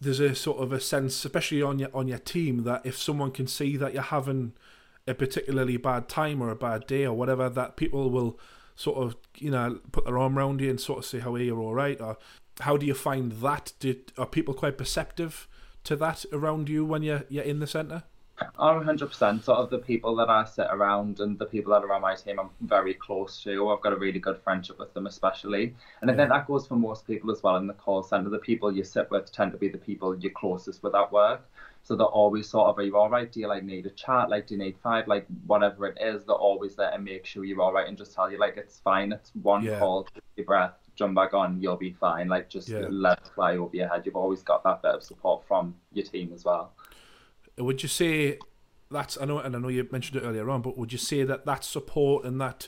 there's 0.02 0.20
a 0.20 0.36
sort 0.36 0.62
of 0.62 0.74
a 0.74 0.80
sense, 0.80 1.24
especially 1.24 1.62
on 1.62 1.80
your 1.80 1.90
on 1.94 2.08
your 2.08 2.18
team, 2.20 2.64
that 2.64 2.86
if 2.86 2.98
someone 2.98 3.32
can 3.32 3.48
see 3.48 3.78
that 3.78 3.94
you're 3.94 4.04
having 4.04 4.54
a 5.08 5.14
particularly 5.14 5.78
bad 5.78 6.10
time 6.10 6.42
or 6.42 6.50
a 6.50 6.56
bad 6.56 6.86
day 6.86 7.06
or 7.06 7.14
whatever, 7.14 7.50
that 7.50 7.78
people 7.78 8.10
will 8.12 8.38
sort 8.82 8.98
of 8.98 9.16
you 9.38 9.52
know 9.52 9.80
put 9.92 10.06
their 10.06 10.18
arm 10.18 10.38
around 10.38 10.60
you 10.60 10.70
and 10.70 10.82
sort 10.82 11.00
of 11.00 11.06
say 11.06 11.20
how 11.20 11.36
are 11.36 11.40
you 11.40 11.60
all 11.60 11.74
right 11.74 12.02
or 12.02 12.18
how 12.60 12.78
do 12.78 12.86
you 12.86 12.94
find 12.94 13.32
that? 13.34 13.74
Did 13.80 14.12
are 14.18 14.26
people 14.26 14.54
quite 14.54 14.78
perceptive 14.78 15.48
to 15.84 15.96
that 15.98 16.26
around 16.34 16.70
you 16.70 16.86
when 16.86 17.04
you're 17.04 17.24
you're 17.30 17.44
in 17.44 17.60
the 17.60 17.68
centre? 17.68 18.04
I'm 18.58 18.84
100% 18.84 19.44
sort 19.44 19.60
of 19.60 19.70
the 19.70 19.80
people 19.80 20.16
that 20.16 20.30
I 20.30 20.46
sit 20.46 20.68
around 20.70 21.20
and 21.20 21.38
the 21.38 21.46
people 21.46 21.74
that 21.74 21.84
are 21.84 21.94
on 21.94 22.02
my 22.02 22.16
team 22.16 22.40
I'm 22.40 22.50
very 22.62 22.94
close 22.94 23.42
to. 23.44 23.70
I've 23.70 23.82
got 23.82 23.94
a 23.94 23.98
really 23.98 24.20
good 24.20 24.40
friendship 24.40 24.80
with 24.80 24.94
them, 24.94 25.08
especially. 25.08 25.76
And 26.02 26.10
I 26.10 26.16
think 26.16 26.30
that 26.30 26.48
goes 26.48 26.68
for 26.68 26.76
most 26.76 27.06
people 27.06 27.32
as 27.32 27.44
well 27.44 27.58
in 27.58 27.68
the 27.68 27.74
call 27.74 28.04
centre. 28.04 28.30
The 28.30 28.40
people 28.40 28.72
you 28.72 28.84
sit 28.84 29.10
with 29.12 29.32
tend 29.32 29.52
to 29.52 29.58
be 29.58 29.70
the 29.70 29.78
people 29.78 30.18
you're 30.18 30.32
closest 30.32 30.84
with 30.84 30.96
at 30.96 31.12
work. 31.12 31.50
So 31.84 31.96
they're 31.96 32.06
always 32.06 32.50
sort 32.50 32.70
of, 32.70 32.78
are 32.78 32.84
you 32.84 32.96
all 32.98 33.10
right? 33.10 33.32
Do 33.32 33.40
you 33.40 33.48
like 33.48 33.64
need 33.64 33.86
a 33.86 33.90
chat? 33.90 34.30
Like, 34.30 34.48
do 34.48 34.54
you 34.56 34.60
need 34.60 34.78
five? 34.84 35.08
Like, 35.08 35.26
whatever 35.48 35.88
it 35.88 35.98
is, 36.00 36.26
they're 36.26 36.36
always 36.36 36.76
there 36.76 36.92
and 36.92 37.04
make 37.04 37.26
sure 37.26 37.44
you're 37.44 37.62
all 37.62 37.74
right 37.74 37.88
and 37.88 37.98
just 37.98 38.14
tell 38.14 38.32
you, 38.32 38.40
like, 38.40 38.58
it's 38.58 38.80
fine. 38.80 39.12
It's 39.12 39.32
one 39.42 39.66
Yeah. 39.66 39.80
call, 39.80 40.04
take 40.04 40.24
your 40.36 40.46
breath, 40.46 40.78
jump 40.96 41.16
back 41.16 41.34
on, 41.34 41.60
you'll 41.60 41.78
be 41.78 41.94
fine. 41.94 42.28
Like, 42.28 42.50
just 42.50 42.70
Yeah. 42.70 42.88
let 42.90 43.18
it 43.18 43.28
fly 43.34 43.58
over 43.58 43.76
your 43.76 43.88
head. 43.88 44.06
You've 44.06 44.16
always 44.16 44.44
got 44.44 44.64
that 44.64 44.82
bit 44.84 44.96
of 44.96 45.04
support 45.04 45.44
from 45.48 45.76
your 45.92 46.06
team 46.06 46.32
as 46.34 46.46
well. 46.46 46.74
Would 47.58 47.84
you 47.84 47.90
say 47.90 48.40
that's 48.90 49.20
I 49.20 49.26
know 49.26 49.40
and 49.40 49.56
I 49.56 49.60
know 49.60 49.70
you 49.70 49.88
mentioned 49.92 50.22
it 50.22 50.26
earlier 50.26 50.50
on, 50.50 50.62
but 50.62 50.78
would 50.78 50.92
you 50.92 50.98
say 50.98 51.24
that 51.24 51.46
that 51.46 51.64
support 51.64 52.26
and 52.26 52.40
that 52.42 52.68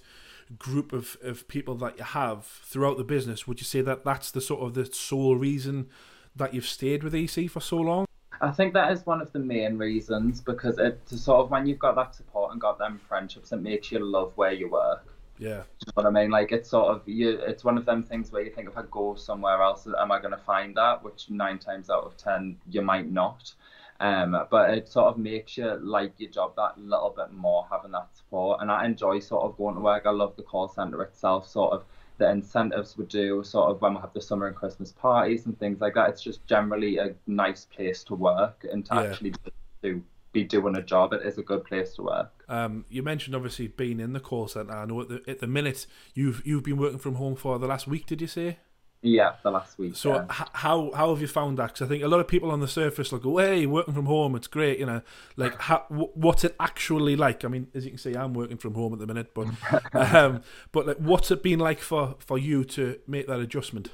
group 0.58 0.94
of, 0.94 1.18
of 1.24 1.48
people 1.48 1.76
that 1.76 1.98
you 1.98 2.04
have 2.04 2.46
throughout 2.46 2.98
the 2.98 3.04
business, 3.04 3.48
would 3.48 3.60
you 3.60 3.66
say 3.66 3.82
that 3.82 4.04
that's 4.04 4.32
the 4.32 4.42
sort 4.42 4.62
of 4.62 4.74
the 4.74 4.86
sole 4.86 5.36
reason 5.36 5.90
that 6.36 6.54
you've 6.54 6.66
stayed 6.66 7.04
with 7.04 7.16
EC 7.16 7.50
for 7.50 7.60
so 7.60 7.78
long? 7.78 8.06
I 8.42 8.52
think 8.52 8.74
that 8.74 8.92
is 8.92 9.06
one 9.06 9.22
of 9.22 9.32
the 9.32 9.40
main 9.40 9.78
reasons 9.78 10.42
because 10.42 10.78
it 10.78 11.06
to 11.08 11.18
sort 11.18 11.42
of 11.42 11.52
when 11.52 11.66
you've 11.66 11.80
got 11.80 11.96
that 11.96 12.16
support 12.16 12.52
and 12.52 12.60
got 12.60 12.78
them 12.78 13.00
friendships, 13.08 13.52
it 13.52 13.62
makes 13.62 13.92
you 13.92 14.00
love 14.00 14.34
where 14.36 14.52
you 14.52 14.70
work. 14.70 15.06
Yeah, 15.38 15.64
you 15.80 15.88
know 15.88 15.94
what 15.94 16.06
I 16.06 16.10
mean? 16.10 16.30
Like 16.30 16.52
it's 16.52 16.70
sort 16.70 16.94
of 16.94 17.02
you. 17.08 17.40
It's 17.40 17.64
one 17.64 17.78
of 17.78 17.86
them 17.86 18.04
things 18.04 18.32
where 18.32 18.44
you 18.44 18.52
think 18.52 18.68
if 18.68 18.78
I 18.78 18.84
go 18.92 19.16
somewhere 19.16 19.62
else, 19.62 19.88
am 19.88 20.12
I 20.12 20.20
going 20.20 20.32
to 20.32 20.38
find 20.38 20.76
that? 20.76 21.04
Which 21.04 21.30
nine 21.30 21.58
times 21.58 21.90
out 21.90 22.04
of 22.04 22.18
ten 22.18 22.58
you 22.70 22.82
might 22.82 23.10
not. 23.10 23.54
Um, 24.04 24.38
but 24.52 24.72
it 24.78 24.90
sort 24.90 25.06
of 25.08 25.18
makes 25.18 25.58
you 25.58 25.80
like 25.82 26.14
your 26.18 26.30
job 26.30 26.56
that 26.58 26.78
little 26.78 27.14
bit 27.16 27.32
more 27.32 27.66
having 27.72 27.92
that 27.92 28.10
support. 28.14 28.60
And 28.62 28.70
I 28.70 28.86
enjoy 28.86 29.20
sort 29.20 29.44
of 29.46 29.56
going 29.58 29.76
to 29.76 29.82
work. 29.82 30.04
I 30.06 30.10
love 30.12 30.36
the 30.36 30.44
call 30.44 30.68
center 30.68 31.02
itself. 31.04 31.48
Sort 31.48 31.72
of 31.74 31.86
the 32.18 32.30
incentives 32.30 32.98
we 32.98 33.06
do, 33.06 33.44
sort 33.44 33.72
of 33.72 33.82
when 33.82 33.94
we 33.96 34.02
have 34.02 34.14
the 34.14 34.22
summer 34.22 34.48
and 34.48 34.56
Christmas 34.56 34.92
parties 34.92 35.46
and 35.46 35.58
things 35.58 35.80
like 35.80 35.94
that. 35.96 36.10
It's 36.10 36.22
just 36.22 36.46
generally 36.48 36.98
a 36.98 37.16
nice 37.28 37.64
place 37.66 38.04
to 38.06 38.16
work 38.16 38.66
and 38.72 38.86
to 38.88 38.94
Yeah. 38.96 39.02
actually 39.04 39.34
do 39.82 40.04
be 40.34 40.44
doing 40.44 40.76
a 40.76 40.82
job. 40.82 41.14
It 41.14 41.22
is 41.26 41.38
a 41.38 41.44
good 41.44 41.64
place 41.64 41.94
to 41.96 42.02
work. 42.04 42.32
um, 42.50 42.86
you 42.90 43.04
mentioned 43.04 43.36
obviously 43.36 43.68
being 43.68 44.00
in 44.02 44.12
the 44.14 44.20
call 44.20 44.48
centre. 44.50 44.74
I 44.74 44.86
know 44.86 45.02
at 45.02 45.08
the, 45.10 45.22
at 45.28 45.40
the 45.40 45.48
minute 45.48 45.88
you've 46.14 46.42
you've 46.46 46.64
been 46.64 46.78
working 46.78 47.00
from 47.00 47.16
home 47.16 47.36
for 47.36 47.58
the 47.58 47.68
last 47.68 47.88
week. 47.88 48.06
Did 48.08 48.20
you 48.20 48.28
say? 48.28 48.58
Yeah, 49.06 49.34
the 49.44 49.52
last 49.52 49.78
week. 49.78 49.98
So 49.98 50.16
yeah. 50.16 50.26
how 50.30 50.90
how 50.96 51.10
have 51.10 51.20
you 51.20 51.28
found 51.28 51.60
that? 51.60 51.74
Because 51.74 51.82
I 51.82 51.88
think 51.90 52.04
a 52.04 52.08
lot 52.08 52.22
of 52.22 52.28
people 52.28 52.50
on 52.52 52.62
the 52.62 52.70
surface 52.70 53.12
will 53.12 53.20
go, 53.20 53.38
"Hey, 53.38 53.66
working 53.66 53.94
from 53.94 54.06
home, 54.06 54.34
it's 54.34 54.48
great," 54.48 54.80
you 54.80 54.86
know. 54.86 55.02
Like, 55.36 55.60
how, 55.60 55.80
what's 55.90 56.46
it 56.46 56.56
actually 56.58 57.18
like? 57.18 57.44
I 57.44 57.50
mean, 57.50 57.68
as 57.76 57.84
you 57.84 57.92
can 57.92 57.98
see, 57.98 58.16
I'm 58.16 58.34
working 58.34 58.56
from 58.56 58.76
home 58.76 58.94
at 58.94 59.00
the 59.00 59.06
minute, 59.06 59.34
but 59.34 59.48
um, 59.94 60.42
but 60.72 60.88
like, 60.88 60.98
what's 60.98 61.32
it 61.32 61.44
been 61.44 61.60
like 61.60 61.80
for 61.80 62.16
for 62.20 62.38
you 62.38 62.64
to 62.64 62.98
make 63.06 63.28
that 63.28 63.42
adjustment? 63.42 63.90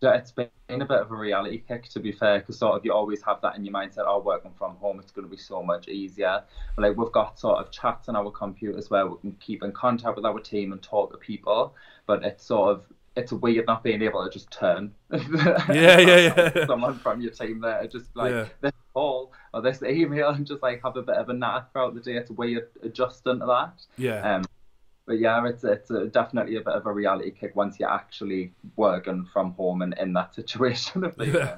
Yeah, 0.00 0.14
it's 0.14 0.32
been 0.32 0.48
a 0.68 0.84
bit 0.84 0.98
of 0.98 1.12
a 1.12 1.16
reality 1.16 1.62
kick 1.66 1.88
to 1.90 2.00
be 2.00 2.10
fair, 2.10 2.40
because 2.40 2.58
sort 2.58 2.76
of 2.76 2.84
you 2.84 2.92
always 2.92 3.22
have 3.22 3.40
that 3.42 3.54
in 3.54 3.64
your 3.64 3.74
mindset. 3.74 4.04
Oh, 4.06 4.20
working 4.20 4.52
from 4.58 4.74
home, 4.76 4.98
it's 4.98 5.12
going 5.12 5.28
to 5.28 5.30
be 5.30 5.40
so 5.40 5.62
much 5.62 5.86
easier. 5.86 6.42
Like 6.76 6.96
we've 6.96 7.12
got 7.12 7.38
sort 7.38 7.58
of 7.58 7.70
chats 7.70 8.08
on 8.08 8.16
our 8.16 8.32
computers 8.32 8.90
where 8.90 9.06
we 9.06 9.16
can 9.18 9.32
keep 9.40 9.62
in 9.62 9.70
contact 9.70 10.16
with 10.16 10.24
our 10.24 10.40
team 10.40 10.72
and 10.72 10.82
talk 10.82 11.12
to 11.12 11.18
people, 11.18 11.76
but 12.06 12.24
it's 12.24 12.44
sort 12.44 12.70
of 12.70 12.84
it's 13.18 13.32
a 13.32 13.36
weird 13.36 13.66
not 13.66 13.82
being 13.82 14.00
able 14.02 14.24
to 14.24 14.30
just 14.30 14.50
turn. 14.50 14.92
yeah, 15.12 15.98
yeah, 15.98 16.32
yeah. 16.36 16.66
Someone 16.66 16.98
from 16.98 17.20
your 17.20 17.32
team 17.32 17.60
there, 17.60 17.86
just 17.86 18.14
like 18.14 18.30
Yeah. 18.32 18.46
this 18.60 18.72
call 18.94 19.32
or 19.52 19.60
this 19.60 19.82
email, 19.82 20.28
and 20.36 20.46
just 20.46 20.62
like 20.62 20.80
have 20.84 20.96
a 20.96 21.02
bit 21.02 21.16
of 21.16 21.28
a 21.28 21.34
nap 21.34 21.72
throughout 21.72 21.94
the 21.94 22.00
day. 22.00 22.16
It's 22.16 22.30
a 22.30 22.34
weird 22.34 22.68
adjusting 22.82 23.40
to 23.40 23.46
that. 23.46 23.72
Yeah, 23.96 24.36
Um, 24.36 24.44
but 25.06 25.18
yeah, 25.18 25.44
it's 25.48 25.64
it's 25.64 25.90
a, 25.90 26.06
definitely 26.06 26.56
a 26.56 26.60
bit 26.60 26.74
of 26.74 26.86
a 26.86 26.92
reality 26.92 27.32
kick 27.32 27.56
once 27.56 27.80
you're 27.80 27.90
actually 27.90 28.52
working 28.76 29.26
from 29.32 29.52
home 29.54 29.82
and 29.82 29.94
in 29.98 30.12
that 30.12 30.34
situation. 30.40 31.04
Of 31.04 31.16
being 31.16 31.34
Yeah. 31.34 31.56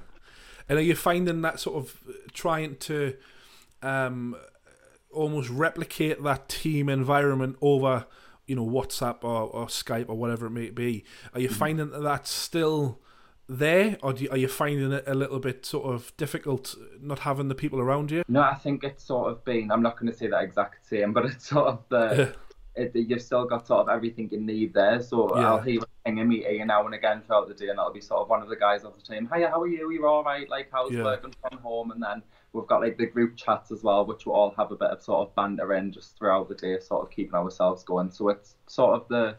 and 0.68 0.78
are 0.78 0.82
you 0.82 0.94
finding 0.96 1.42
that 1.42 1.60
sort 1.60 1.76
of 1.76 2.00
trying 2.32 2.76
to 2.76 3.16
um, 3.82 4.36
almost 5.12 5.50
replicate 5.50 6.22
that 6.22 6.48
team 6.48 6.88
environment 6.88 7.56
over, 7.60 8.06
you 8.50 8.56
know, 8.56 8.66
WhatsApp 8.66 9.22
or, 9.22 9.42
or 9.42 9.66
Skype 9.66 10.08
or 10.08 10.16
whatever 10.16 10.46
it 10.46 10.50
may 10.50 10.70
be? 10.70 11.04
Are 11.32 11.40
you 11.40 11.48
mm-hmm. 11.48 11.56
finding 11.56 11.90
that 11.90 12.02
that's 12.02 12.30
still 12.30 12.98
there, 13.48 13.96
or 14.02 14.12
do 14.12 14.24
you, 14.24 14.30
are 14.30 14.36
you 14.36 14.48
finding 14.48 14.90
it 14.90 15.04
a 15.06 15.14
little 15.14 15.38
bit 15.38 15.64
sort 15.64 15.94
of 15.94 16.12
difficult 16.16 16.74
not 17.00 17.20
having 17.20 17.46
the 17.46 17.54
people 17.54 17.78
around 17.78 18.10
you? 18.10 18.24
No, 18.28 18.42
I 18.42 18.56
think 18.56 18.82
it's 18.82 19.04
sort 19.04 19.30
of 19.30 19.44
been. 19.44 19.70
I'm 19.70 19.82
not 19.82 19.98
going 19.98 20.10
to 20.10 20.18
say 20.18 20.26
that 20.26 20.42
exact 20.42 20.84
same, 20.84 21.12
but 21.12 21.26
it's 21.26 21.46
sort 21.48 21.68
of 21.68 21.84
the. 21.90 22.34
it, 22.74 22.90
you've 22.94 23.22
still 23.22 23.44
got 23.44 23.68
sort 23.68 23.82
of 23.82 23.88
everything 23.88 24.28
you 24.32 24.40
need 24.40 24.74
there. 24.74 25.00
So 25.00 25.36
Yeah. 25.36 25.46
I'll 25.46 25.60
hear 25.60 25.80
pinging 26.04 26.28
me 26.28 26.44
Ian 26.44 26.68
now 26.68 26.84
and 26.86 26.94
again 26.94 27.22
throughout 27.24 27.46
the 27.46 27.54
day, 27.54 27.68
and 27.68 27.78
that'll 27.78 27.92
be 27.92 28.00
sort 28.00 28.22
of 28.22 28.28
one 28.28 28.42
of 28.42 28.48
the 28.48 28.56
guys 28.56 28.82
of 28.82 28.94
the 28.96 29.02
team. 29.02 29.28
Hiya, 29.32 29.50
how 29.50 29.62
are 29.62 29.68
you? 29.68 29.92
You're 29.92 30.08
all 30.08 30.24
right? 30.24 30.48
Like, 30.48 30.70
how's 30.72 30.92
Yeah. 30.92 31.04
working 31.04 31.34
from 31.40 31.58
home? 31.58 31.92
And 31.92 32.02
then 32.02 32.22
we've 32.52 32.66
got 32.66 32.80
like 32.80 32.98
the 32.98 33.06
group 33.06 33.36
chats 33.36 33.70
as 33.70 33.82
well, 33.82 34.04
which 34.04 34.26
we 34.26 34.32
all 34.32 34.54
have 34.56 34.72
a 34.72 34.76
bit 34.76 34.90
of 34.90 35.02
sort 35.02 35.28
of 35.28 35.34
banter 35.34 35.74
in 35.74 35.92
just 35.92 36.16
throughout 36.16 36.48
the 36.48 36.54
day, 36.54 36.78
sort 36.80 37.02
of 37.04 37.10
keeping 37.10 37.34
ourselves 37.34 37.84
going. 37.84 38.10
So 38.10 38.28
it's 38.28 38.54
sort 38.66 39.00
of 39.00 39.08
the 39.08 39.36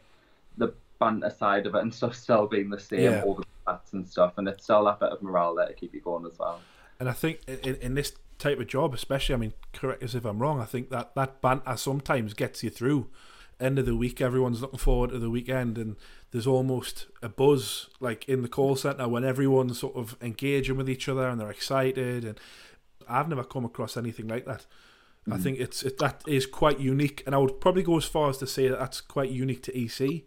the 0.57 0.73
banter 0.99 1.29
side 1.29 1.65
of 1.65 1.75
it 1.75 1.81
and 1.81 1.93
stuff 1.93 2.15
still 2.15 2.47
being 2.47 2.69
the 2.69 2.79
same 2.79 3.01
Yeah. 3.01 3.23
over 3.23 3.41
the 3.41 3.47
chats 3.65 3.93
and 3.93 4.07
stuff, 4.07 4.33
and 4.37 4.47
it's 4.47 4.63
still 4.63 4.85
that 4.85 4.99
bit 4.99 5.09
of 5.09 5.21
morale 5.21 5.55
there 5.55 5.67
to 5.67 5.73
keep 5.73 5.93
you 5.93 6.01
going 6.01 6.25
as 6.25 6.37
well. 6.37 6.61
And 6.99 7.09
I 7.09 7.13
think 7.13 7.39
in, 7.47 7.75
in 7.75 7.95
this 7.95 8.13
type 8.37 8.59
of 8.59 8.67
job, 8.67 8.93
especially, 8.93 9.33
I 9.35 9.37
mean, 9.39 9.53
correct 9.73 10.03
us 10.03 10.13
if 10.13 10.25
I'm 10.25 10.39
wrong. 10.39 10.59
I 10.59 10.65
think 10.65 10.89
that 10.91 11.15
that 11.15 11.41
banter 11.41 11.75
sometimes 11.77 12.33
gets 12.33 12.63
you 12.63 12.69
through. 12.69 13.07
End 13.59 13.77
of 13.77 13.85
the 13.85 13.95
week, 13.95 14.21
everyone's 14.21 14.61
looking 14.61 14.79
forward 14.79 15.11
to 15.11 15.19
the 15.19 15.29
weekend, 15.29 15.77
and 15.77 15.95
there's 16.31 16.47
almost 16.47 17.07
a 17.21 17.29
buzz 17.29 17.89
like 17.99 18.27
in 18.27 18.41
the 18.41 18.47
call 18.47 18.75
center 18.75 19.07
when 19.07 19.23
everyone's 19.23 19.79
sort 19.79 19.95
of 19.95 20.15
engaging 20.21 20.77
with 20.77 20.89
each 20.89 21.07
other 21.09 21.27
and 21.27 21.39
they're 21.39 21.51
excited. 21.51 22.23
And 22.25 22.39
I've 23.07 23.29
never 23.29 23.43
come 23.43 23.65
across 23.65 23.97
anything 23.97 24.27
like 24.27 24.45
that. 24.45 24.65
I 25.29 25.35
hmm. 25.35 25.41
think 25.41 25.59
it's 25.59 25.83
it, 25.83 25.97
that 25.99 26.23
is 26.27 26.45
quite 26.47 26.79
unique, 26.79 27.23
and 27.25 27.35
I 27.35 27.37
would 27.37 27.61
probably 27.61 27.83
go 27.83 27.97
as 27.97 28.05
far 28.05 28.29
as 28.29 28.37
to 28.39 28.47
say 28.47 28.67
that 28.67 28.79
that's 28.79 29.01
quite 29.01 29.29
unique 29.29 29.61
to 29.63 29.77
EC. 29.77 30.23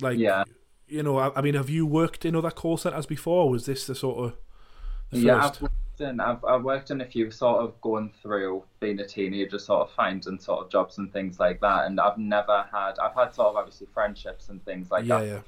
Like, 0.00 0.18
Yeah. 0.18 0.44
you 0.88 1.02
know, 1.02 1.18
I, 1.18 1.30
I 1.36 1.40
mean, 1.40 1.54
have 1.54 1.70
you 1.70 1.86
worked 1.86 2.24
in 2.24 2.34
other 2.34 2.50
call 2.50 2.76
centers 2.76 3.06
before? 3.06 3.48
Was 3.48 3.66
this 3.66 3.86
the 3.86 3.94
sort 3.94 4.24
of 4.24 4.38
the 5.10 5.18
Yeah, 5.18 5.40
first? 5.40 5.54
I've 5.54 5.62
worked 5.62 6.00
in 6.00 6.20
I've, 6.20 6.44
I've 6.44 6.64
worked 6.64 6.90
in 6.90 7.00
a 7.00 7.04
few 7.04 7.30
sort 7.30 7.62
of 7.62 7.80
going 7.80 8.12
through 8.22 8.64
being 8.80 8.98
a 8.98 9.06
teenager, 9.06 9.58
sort 9.58 9.88
of 9.88 9.94
finding 9.94 10.38
sort 10.38 10.64
of 10.64 10.70
jobs 10.70 10.98
and 10.98 11.12
things 11.12 11.38
like 11.38 11.60
that. 11.60 11.86
And 11.86 12.00
I've 12.00 12.18
never 12.18 12.66
had 12.72 12.98
I've 12.98 13.14
had 13.14 13.34
sort 13.34 13.48
of 13.48 13.56
obviously 13.56 13.86
friendships 13.92 14.48
and 14.48 14.64
things 14.64 14.90
like 14.90 15.06
yeah, 15.06 15.20
that 15.20 15.44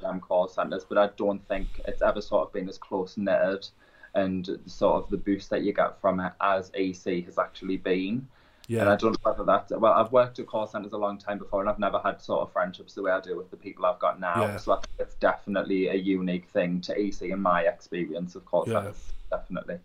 yeah. 0.00 0.18
call 0.20 0.48
centres, 0.48 0.86
but 0.88 0.96
I 0.96 1.10
don't 1.16 1.46
think 1.48 1.68
it's 1.86 2.02
ever 2.02 2.20
sort 2.22 2.46
of 2.46 2.52
been 2.52 2.68
as 2.68 2.78
close 2.78 3.16
knitted 3.16 3.66
and 4.16 4.58
sort 4.66 5.04
of 5.04 5.10
the 5.10 5.16
boost 5.16 5.50
that 5.50 5.62
you 5.62 5.72
get 5.72 6.00
from 6.00 6.18
it 6.20 6.32
as 6.40 6.70
EC 6.74 7.24
has 7.26 7.38
actually 7.38 7.76
been. 7.76 8.26
Yeah, 8.68 8.80
And 8.80 8.90
I 8.90 8.96
don't 8.96 9.12
know 9.12 9.30
whether 9.30 9.44
that 9.44 9.80
well, 9.80 9.92
I've 9.92 10.10
worked 10.10 10.40
at 10.40 10.46
call 10.48 10.66
centres 10.66 10.92
a 10.92 10.96
long 10.96 11.18
time 11.18 11.38
before 11.38 11.60
and 11.60 11.70
I've 11.70 11.78
never 11.78 12.00
had 12.00 12.20
sort 12.20 12.40
of 12.40 12.52
friendships 12.52 12.94
the 12.94 13.02
way 13.02 13.12
I 13.12 13.20
do 13.20 13.36
with 13.36 13.48
the 13.52 13.56
people 13.56 13.86
I've 13.86 14.00
got 14.00 14.18
now. 14.18 14.40
Yeah. 14.42 14.56
So 14.56 14.72
I 14.72 14.76
think 14.76 14.88
it's 14.98 15.14
definitely 15.14 15.86
a 15.86 15.94
unique 15.94 16.48
thing 16.48 16.80
to 16.80 16.98
EC 17.00 17.22
in 17.30 17.40
my 17.40 17.62
experience 17.62 18.34
of 18.34 18.44
call 18.44 18.64
Yeah. 18.66 18.80
centres. 18.82 19.12
Definitely. 19.30 19.78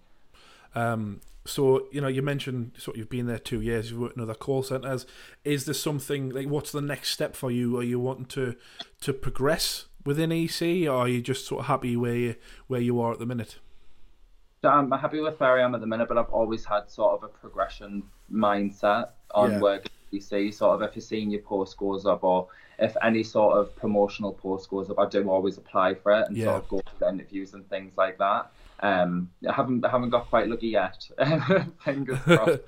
Um, 0.73 1.21
so 1.45 1.88
you 1.91 2.01
know, 2.01 2.07
you 2.07 2.21
mentioned 2.23 2.71
sort 2.77 2.95
of 2.95 3.00
you've 3.00 3.09
been 3.09 3.27
there 3.27 3.38
two 3.39 3.61
years. 3.61 3.91
You've 3.91 4.00
worked 4.00 4.17
in 4.17 4.23
other 4.23 4.33
call 4.33 4.63
centers. 4.63 5.05
Is 5.43 5.65
there 5.65 5.73
something 5.73 6.29
like 6.29 6.47
what's 6.47 6.71
the 6.71 6.81
next 6.81 7.09
step 7.09 7.35
for 7.35 7.51
you? 7.51 7.77
Are 7.77 7.83
you 7.83 8.00
wanting 8.00 8.25
to 8.27 8.55
to 9.01 9.13
progress 9.13 9.85
within 10.05 10.31
EC, 10.31 10.88
or 10.88 10.91
are 10.91 11.07
you 11.07 11.21
just 11.21 11.45
sort 11.45 11.61
of 11.61 11.65
happy 11.67 11.95
where 11.95 12.15
you 12.15 12.35
where 12.67 12.81
you 12.81 13.00
are 13.01 13.11
at 13.13 13.19
the 13.19 13.25
minute? 13.25 13.57
I'm 14.63 14.91
happy 14.91 15.20
with 15.20 15.39
where 15.39 15.58
I 15.58 15.63
am 15.63 15.74
at 15.75 15.82
the 15.82 15.88
minute, 15.88 16.08
but 16.08 16.18
I've 16.18 16.30
always 16.30 16.63
had 16.65 16.89
sort 16.89 17.13
of 17.15 17.24
a 17.24 17.27
progression 17.27 18.03
mindset 18.32 19.10
on 19.34 19.53
Yeah. 19.53 19.60
work 19.60 19.86
at 19.86 19.91
EC. 20.12 20.51
Sort 20.53 20.75
of 20.75 20.88
if 20.88 20.96
you're 20.96 21.01
seeing 21.01 21.32
your 21.32 21.41
post 21.41 21.77
goes 21.77 22.06
up 22.06 22.24
or 22.24 22.48
if 22.77 22.96
any 23.01 23.24
sort 23.24 23.58
of 23.58 23.75
promotional 23.75 24.34
post 24.34 24.70
goes 24.70 24.89
up, 24.89 25.00
I 25.00 25.08
do 25.08 25.30
always 25.30 25.58
apply 25.58 25.96
for 25.96 26.12
it 26.12 26.27
and 26.27 26.38
Yeah. 26.38 26.46
sort 26.46 26.63
of 26.63 26.70
go 26.70 26.77
to 26.80 27.00
the 27.00 27.10
interviews 27.10 27.53
and 27.53 27.68
things 27.70 27.98
like 27.98 28.18
that. 28.20 28.51
Um, 28.82 29.32
I 29.48 29.53
haven't 29.53 29.86
I 29.86 29.89
haven't 29.89 30.10
got 30.10 30.30
quite 30.30 30.48
lucky 30.48 30.68
yet. 30.70 31.08
Fingers 31.84 32.20
crossed 32.25 32.60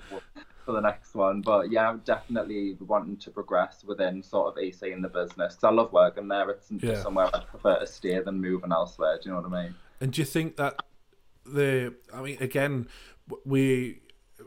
for 0.66 0.72
the 0.72 0.80
next 0.82 1.14
one. 1.16 1.42
But 1.42 1.72
yeah, 1.72 1.90
I'm 1.90 2.00
definitely 2.00 2.76
wanting 2.80 3.18
to 3.18 3.32
progress 3.32 3.84
within 3.84 4.24
sort 4.24 4.48
of 4.56 4.64
EC 4.64 4.84
in 4.84 5.02
the 5.02 5.10
business 5.10 5.56
because 5.56 5.64
I 5.64 5.70
love 5.72 5.92
working 5.94 6.28
there. 6.28 6.50
It's 6.52 6.72
Yeah. 6.72 6.96
somewhere 6.96 7.30
I 7.36 7.40
prefer 7.40 7.80
to 7.80 7.88
stay 7.88 8.20
than 8.20 8.42
moving 8.42 8.72
elsewhere. 8.72 9.18
Do 9.22 9.30
you 9.30 9.36
know 9.36 9.42
what 9.42 9.54
I 9.58 9.64
mean? 9.66 9.76
And 10.02 10.12
do 10.12 10.22
you 10.22 10.26
think 10.26 10.56
that 10.58 10.82
the? 11.46 11.94
I 12.14 12.22
mean, 12.22 12.38
again, 12.40 12.88
we 13.46 14.02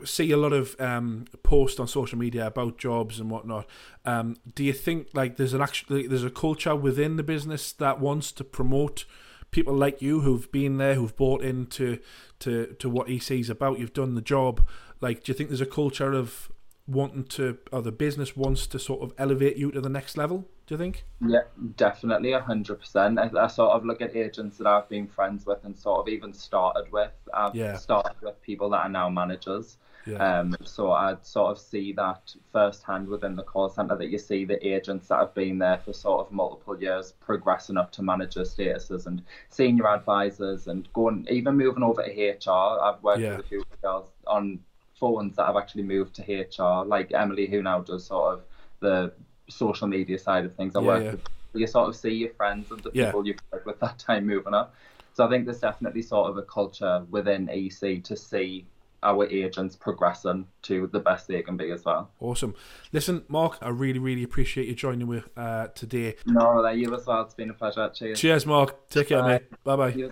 see 0.04 0.30
a 0.30 0.36
lot 0.36 0.52
of 0.52 0.78
um, 0.80 1.24
posts 1.42 1.80
on 1.80 1.88
social 1.88 2.18
media 2.18 2.46
about 2.46 2.78
jobs 2.78 3.18
and 3.18 3.30
whatnot. 3.30 3.66
Um, 4.04 4.36
do 4.54 4.64
you 4.64 4.72
think 4.72 5.08
like 5.14 5.36
there's 5.36 5.54
an 5.54 5.62
actually 5.62 6.06
there's 6.06 6.24
a 6.24 6.30
culture 6.30 6.76
within 6.76 7.16
the 7.16 7.22
business 7.22 7.72
that 7.72 8.00
wants 8.00 8.32
to 8.32 8.44
promote 8.44 9.04
people 9.50 9.74
like 9.74 10.02
you 10.02 10.20
who've 10.20 10.50
been 10.52 10.78
there, 10.78 10.94
who've 10.94 11.16
bought 11.16 11.42
into 11.42 11.98
to 12.40 12.74
to 12.78 12.88
what 12.88 13.08
EC 13.08 13.32
is 13.32 13.50
about? 13.50 13.78
You've 13.78 13.92
done 13.92 14.14
the 14.14 14.22
job. 14.22 14.66
Like, 15.00 15.24
do 15.24 15.32
you 15.32 15.36
think 15.36 15.50
there's 15.50 15.60
a 15.60 15.66
culture 15.66 16.12
of 16.12 16.50
wanting 16.86 17.24
to, 17.24 17.58
or 17.72 17.82
the 17.82 17.92
business 17.92 18.36
wants 18.36 18.66
to 18.68 18.78
sort 18.78 19.02
of 19.02 19.12
elevate 19.18 19.56
you 19.56 19.70
to 19.72 19.80
the 19.80 19.88
next 19.88 20.16
level? 20.16 20.48
Do 20.66 20.74
you 20.74 20.78
think? 20.78 21.04
Yeah, 21.20 21.42
definitely, 21.76 22.32
a 22.32 22.40
hundred 22.40 22.80
percent. 22.80 23.18
I 23.18 23.30
I 23.38 23.46
sort 23.46 23.70
of 23.72 23.84
look 23.84 24.00
at 24.02 24.14
agents 24.16 24.58
that 24.58 24.66
I've 24.66 24.88
been 24.88 25.06
friends 25.06 25.46
with 25.46 25.64
and 25.64 25.76
sort 25.78 26.00
of 26.00 26.08
even 26.08 26.32
started 26.34 26.90
with. 26.92 27.12
I've 27.32 27.54
Yeah. 27.54 27.76
started 27.76 28.16
with 28.20 28.40
people 28.42 28.70
that 28.70 28.78
are 28.84 28.88
now 28.88 29.08
managers. 29.08 29.78
Yeah. 30.06 30.38
Um, 30.38 30.54
so 30.62 30.92
I'd 30.92 31.24
sort 31.26 31.50
of 31.50 31.58
see 31.58 31.92
that 31.94 32.34
firsthand 32.52 33.08
within 33.08 33.34
the 33.34 33.42
call 33.42 33.68
centre 33.68 33.96
that 33.96 34.08
you 34.08 34.18
see 34.18 34.44
the 34.44 34.64
agents 34.66 35.08
that 35.08 35.18
have 35.18 35.34
been 35.34 35.58
there 35.58 35.78
for 35.78 35.92
sort 35.92 36.24
of 36.26 36.32
multiple 36.32 36.80
years 36.80 37.12
progressing 37.20 37.76
up 37.76 37.90
to 37.92 38.02
manager 38.02 38.42
statuses 38.42 39.06
and 39.06 39.22
senior 39.48 39.88
advisors 39.88 40.68
and 40.68 40.92
going 40.92 41.26
even 41.28 41.56
moving 41.56 41.82
over 41.82 42.02
to 42.04 42.10
HR. 42.10 42.80
I've 42.80 43.02
worked 43.02 43.20
Yeah. 43.20 43.36
with 43.36 43.46
a 43.46 43.48
few 43.48 43.64
girls 43.82 44.10
on 44.26 44.60
phones 44.98 45.36
that 45.36 45.46
have 45.46 45.56
actually 45.56 45.82
moved 45.82 46.14
to 46.16 46.22
HR, 46.22 46.84
like 46.86 47.12
Emily, 47.12 47.46
who 47.46 47.62
now 47.62 47.80
does 47.80 48.06
sort 48.06 48.34
of 48.34 48.44
the 48.80 49.12
social 49.48 49.86
media 49.86 50.18
side 50.18 50.44
of 50.44 50.54
things. 50.56 50.74
I 50.76 50.80
Yeah, 50.80 50.86
work 50.86 51.04
yeah. 51.04 51.10
with 51.12 51.20
you 51.54 51.66
sort 51.66 51.88
of 51.88 51.96
see 51.96 52.10
your 52.14 52.30
friends 52.34 52.70
and 52.70 52.80
the 52.82 52.90
Yeah. 52.92 53.06
people 53.06 53.26
you've 53.26 53.38
worked 53.52 53.66
with 53.66 53.80
that 53.80 53.98
time 53.98 54.26
moving 54.26 54.54
up. 54.54 54.74
So 55.14 55.24
I 55.24 55.30
think 55.30 55.46
there's 55.46 55.60
definitely 55.60 56.02
sort 56.02 56.30
of 56.30 56.36
a 56.36 56.42
culture 56.42 57.06
within 57.10 57.48
EC 57.48 58.02
to 58.04 58.16
see 58.16 58.66
our 59.02 59.26
agents 59.28 59.76
progressing 59.76 60.46
to 60.62 60.88
the 60.88 60.98
best 60.98 61.28
they 61.28 61.40
can 61.42 61.56
be 61.56 61.70
as 61.70 61.84
well. 61.84 62.10
Awesome. 62.20 62.54
Listen, 62.92 63.24
Mark, 63.28 63.56
I 63.62 63.68
really, 63.68 63.98
really 63.98 64.24
appreciate 64.24 64.66
you 64.68 64.74
joining 64.74 65.08
me 65.08 65.22
uh, 65.36 65.68
today. 65.68 66.16
No, 66.26 66.66
you 66.68 66.94
as 66.94 67.06
well. 67.06 67.22
It's 67.22 67.34
been 67.34 67.50
a 67.50 67.54
pleasure. 67.54 67.88
Cheers. 67.94 68.20
Cheers, 68.20 68.46
Mark. 68.46 68.88
Take 68.90 69.08
care, 69.08 69.22
Bye. 69.22 69.28
mate. 69.28 69.64
Bye 69.64 69.76
bye. 69.76 70.10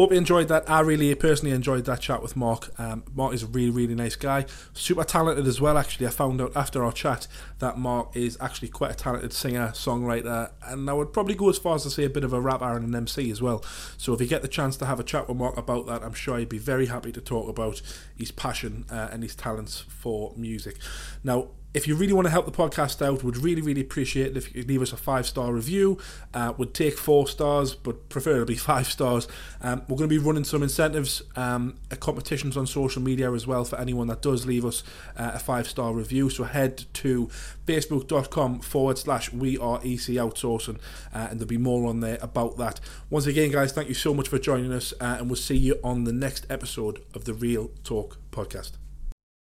Hope 0.00 0.12
you 0.12 0.16
enjoyed 0.16 0.48
that. 0.48 0.64
I 0.66 0.80
really 0.80 1.14
personally 1.14 1.54
enjoyed 1.54 1.84
that 1.84 2.00
chat 2.00 2.22
with 2.22 2.34
Mark. 2.34 2.72
Um, 2.80 3.04
Mark 3.14 3.34
is 3.34 3.42
a 3.42 3.46
really, 3.46 3.68
really 3.68 3.94
nice 3.94 4.16
guy. 4.16 4.46
Super 4.72 5.04
talented 5.04 5.46
as 5.46 5.60
well, 5.60 5.76
actually. 5.76 6.06
I 6.06 6.08
found 6.08 6.40
out 6.40 6.56
after 6.56 6.82
our 6.82 6.90
chat 6.90 7.26
that 7.58 7.76
Mark 7.76 8.16
is 8.16 8.38
actually 8.40 8.68
quite 8.68 8.92
a 8.92 8.94
talented 8.94 9.34
singer, 9.34 9.72
songwriter, 9.74 10.52
and 10.64 10.88
I 10.88 10.94
would 10.94 11.12
probably 11.12 11.34
go 11.34 11.50
as 11.50 11.58
far 11.58 11.74
as 11.74 11.82
to 11.82 11.90
say 11.90 12.04
a 12.04 12.08
bit 12.08 12.24
of 12.24 12.32
a 12.32 12.40
rapper 12.40 12.74
and 12.74 12.88
an 12.88 12.94
MC 12.94 13.30
as 13.30 13.42
well. 13.42 13.62
So 13.98 14.14
if 14.14 14.22
you 14.22 14.26
get 14.26 14.40
the 14.40 14.48
chance 14.48 14.78
to 14.78 14.86
have 14.86 15.00
a 15.00 15.04
chat 15.04 15.28
with 15.28 15.36
Mark 15.36 15.58
about 15.58 15.84
that, 15.88 16.02
I'm 16.02 16.14
sure 16.14 16.38
he'd 16.38 16.48
be 16.48 16.56
very 16.56 16.86
happy 16.86 17.12
to 17.12 17.20
talk 17.20 17.50
about 17.50 17.82
his 18.16 18.30
passion 18.30 18.86
uh, 18.90 19.10
and 19.12 19.22
his 19.22 19.34
talents 19.34 19.80
for 19.80 20.32
music. 20.34 20.78
Now, 21.22 21.48
if 21.72 21.86
you 21.86 21.94
really 21.94 22.12
want 22.12 22.26
to 22.26 22.30
help 22.30 22.46
the 22.46 22.52
podcast 22.52 23.04
out, 23.04 23.22
would 23.22 23.36
really, 23.36 23.62
really 23.62 23.80
appreciate 23.80 24.36
if 24.36 24.48
you 24.48 24.62
could 24.62 24.68
leave 24.68 24.82
us 24.82 24.92
a 24.92 24.96
five 24.96 25.26
star 25.26 25.52
review. 25.52 25.98
Uh, 26.34 26.52
would 26.56 26.74
take 26.74 26.98
four 26.98 27.28
stars, 27.28 27.74
but 27.74 28.08
preferably 28.08 28.54
five 28.70 28.86
stars. 28.86 29.28
Um, 29.60 29.82
we're 29.88 29.96
going 29.96 30.08
to 30.10 30.14
be 30.14 30.18
running 30.18 30.44
some 30.44 30.62
incentives, 30.62 31.22
um, 31.36 31.76
competitions 32.00 32.56
on 32.56 32.66
social 32.66 33.02
media 33.02 33.32
as 33.32 33.46
well 33.46 33.64
for 33.64 33.78
anyone 33.78 34.08
that 34.08 34.22
does 34.22 34.46
leave 34.46 34.64
us 34.64 34.82
uh, 35.16 35.32
a 35.34 35.38
five 35.38 35.68
star 35.68 35.92
review. 35.92 36.28
So 36.28 36.44
head 36.44 36.84
to 36.94 37.28
facebook.com 37.66 38.60
forward 38.60 38.98
slash 38.98 39.32
we 39.32 39.56
are 39.58 39.78
EC 39.78 40.16
outsourcing, 40.18 40.78
uh, 41.14 41.28
and 41.30 41.38
there'll 41.38 41.48
be 41.48 41.56
more 41.56 41.88
on 41.88 42.00
there 42.00 42.18
about 42.20 42.56
that. 42.58 42.80
Once 43.10 43.26
again, 43.26 43.52
guys, 43.52 43.72
thank 43.72 43.88
you 43.88 43.94
so 43.94 44.12
much 44.12 44.28
for 44.28 44.38
joining 44.38 44.72
us, 44.72 44.92
uh, 45.00 45.16
and 45.18 45.28
we'll 45.28 45.36
see 45.36 45.56
you 45.56 45.78
on 45.84 46.04
the 46.04 46.12
next 46.12 46.46
episode 46.50 47.02
of 47.14 47.24
the 47.24 47.34
Real 47.34 47.70
Talk 47.84 48.18
podcast. 48.32 48.72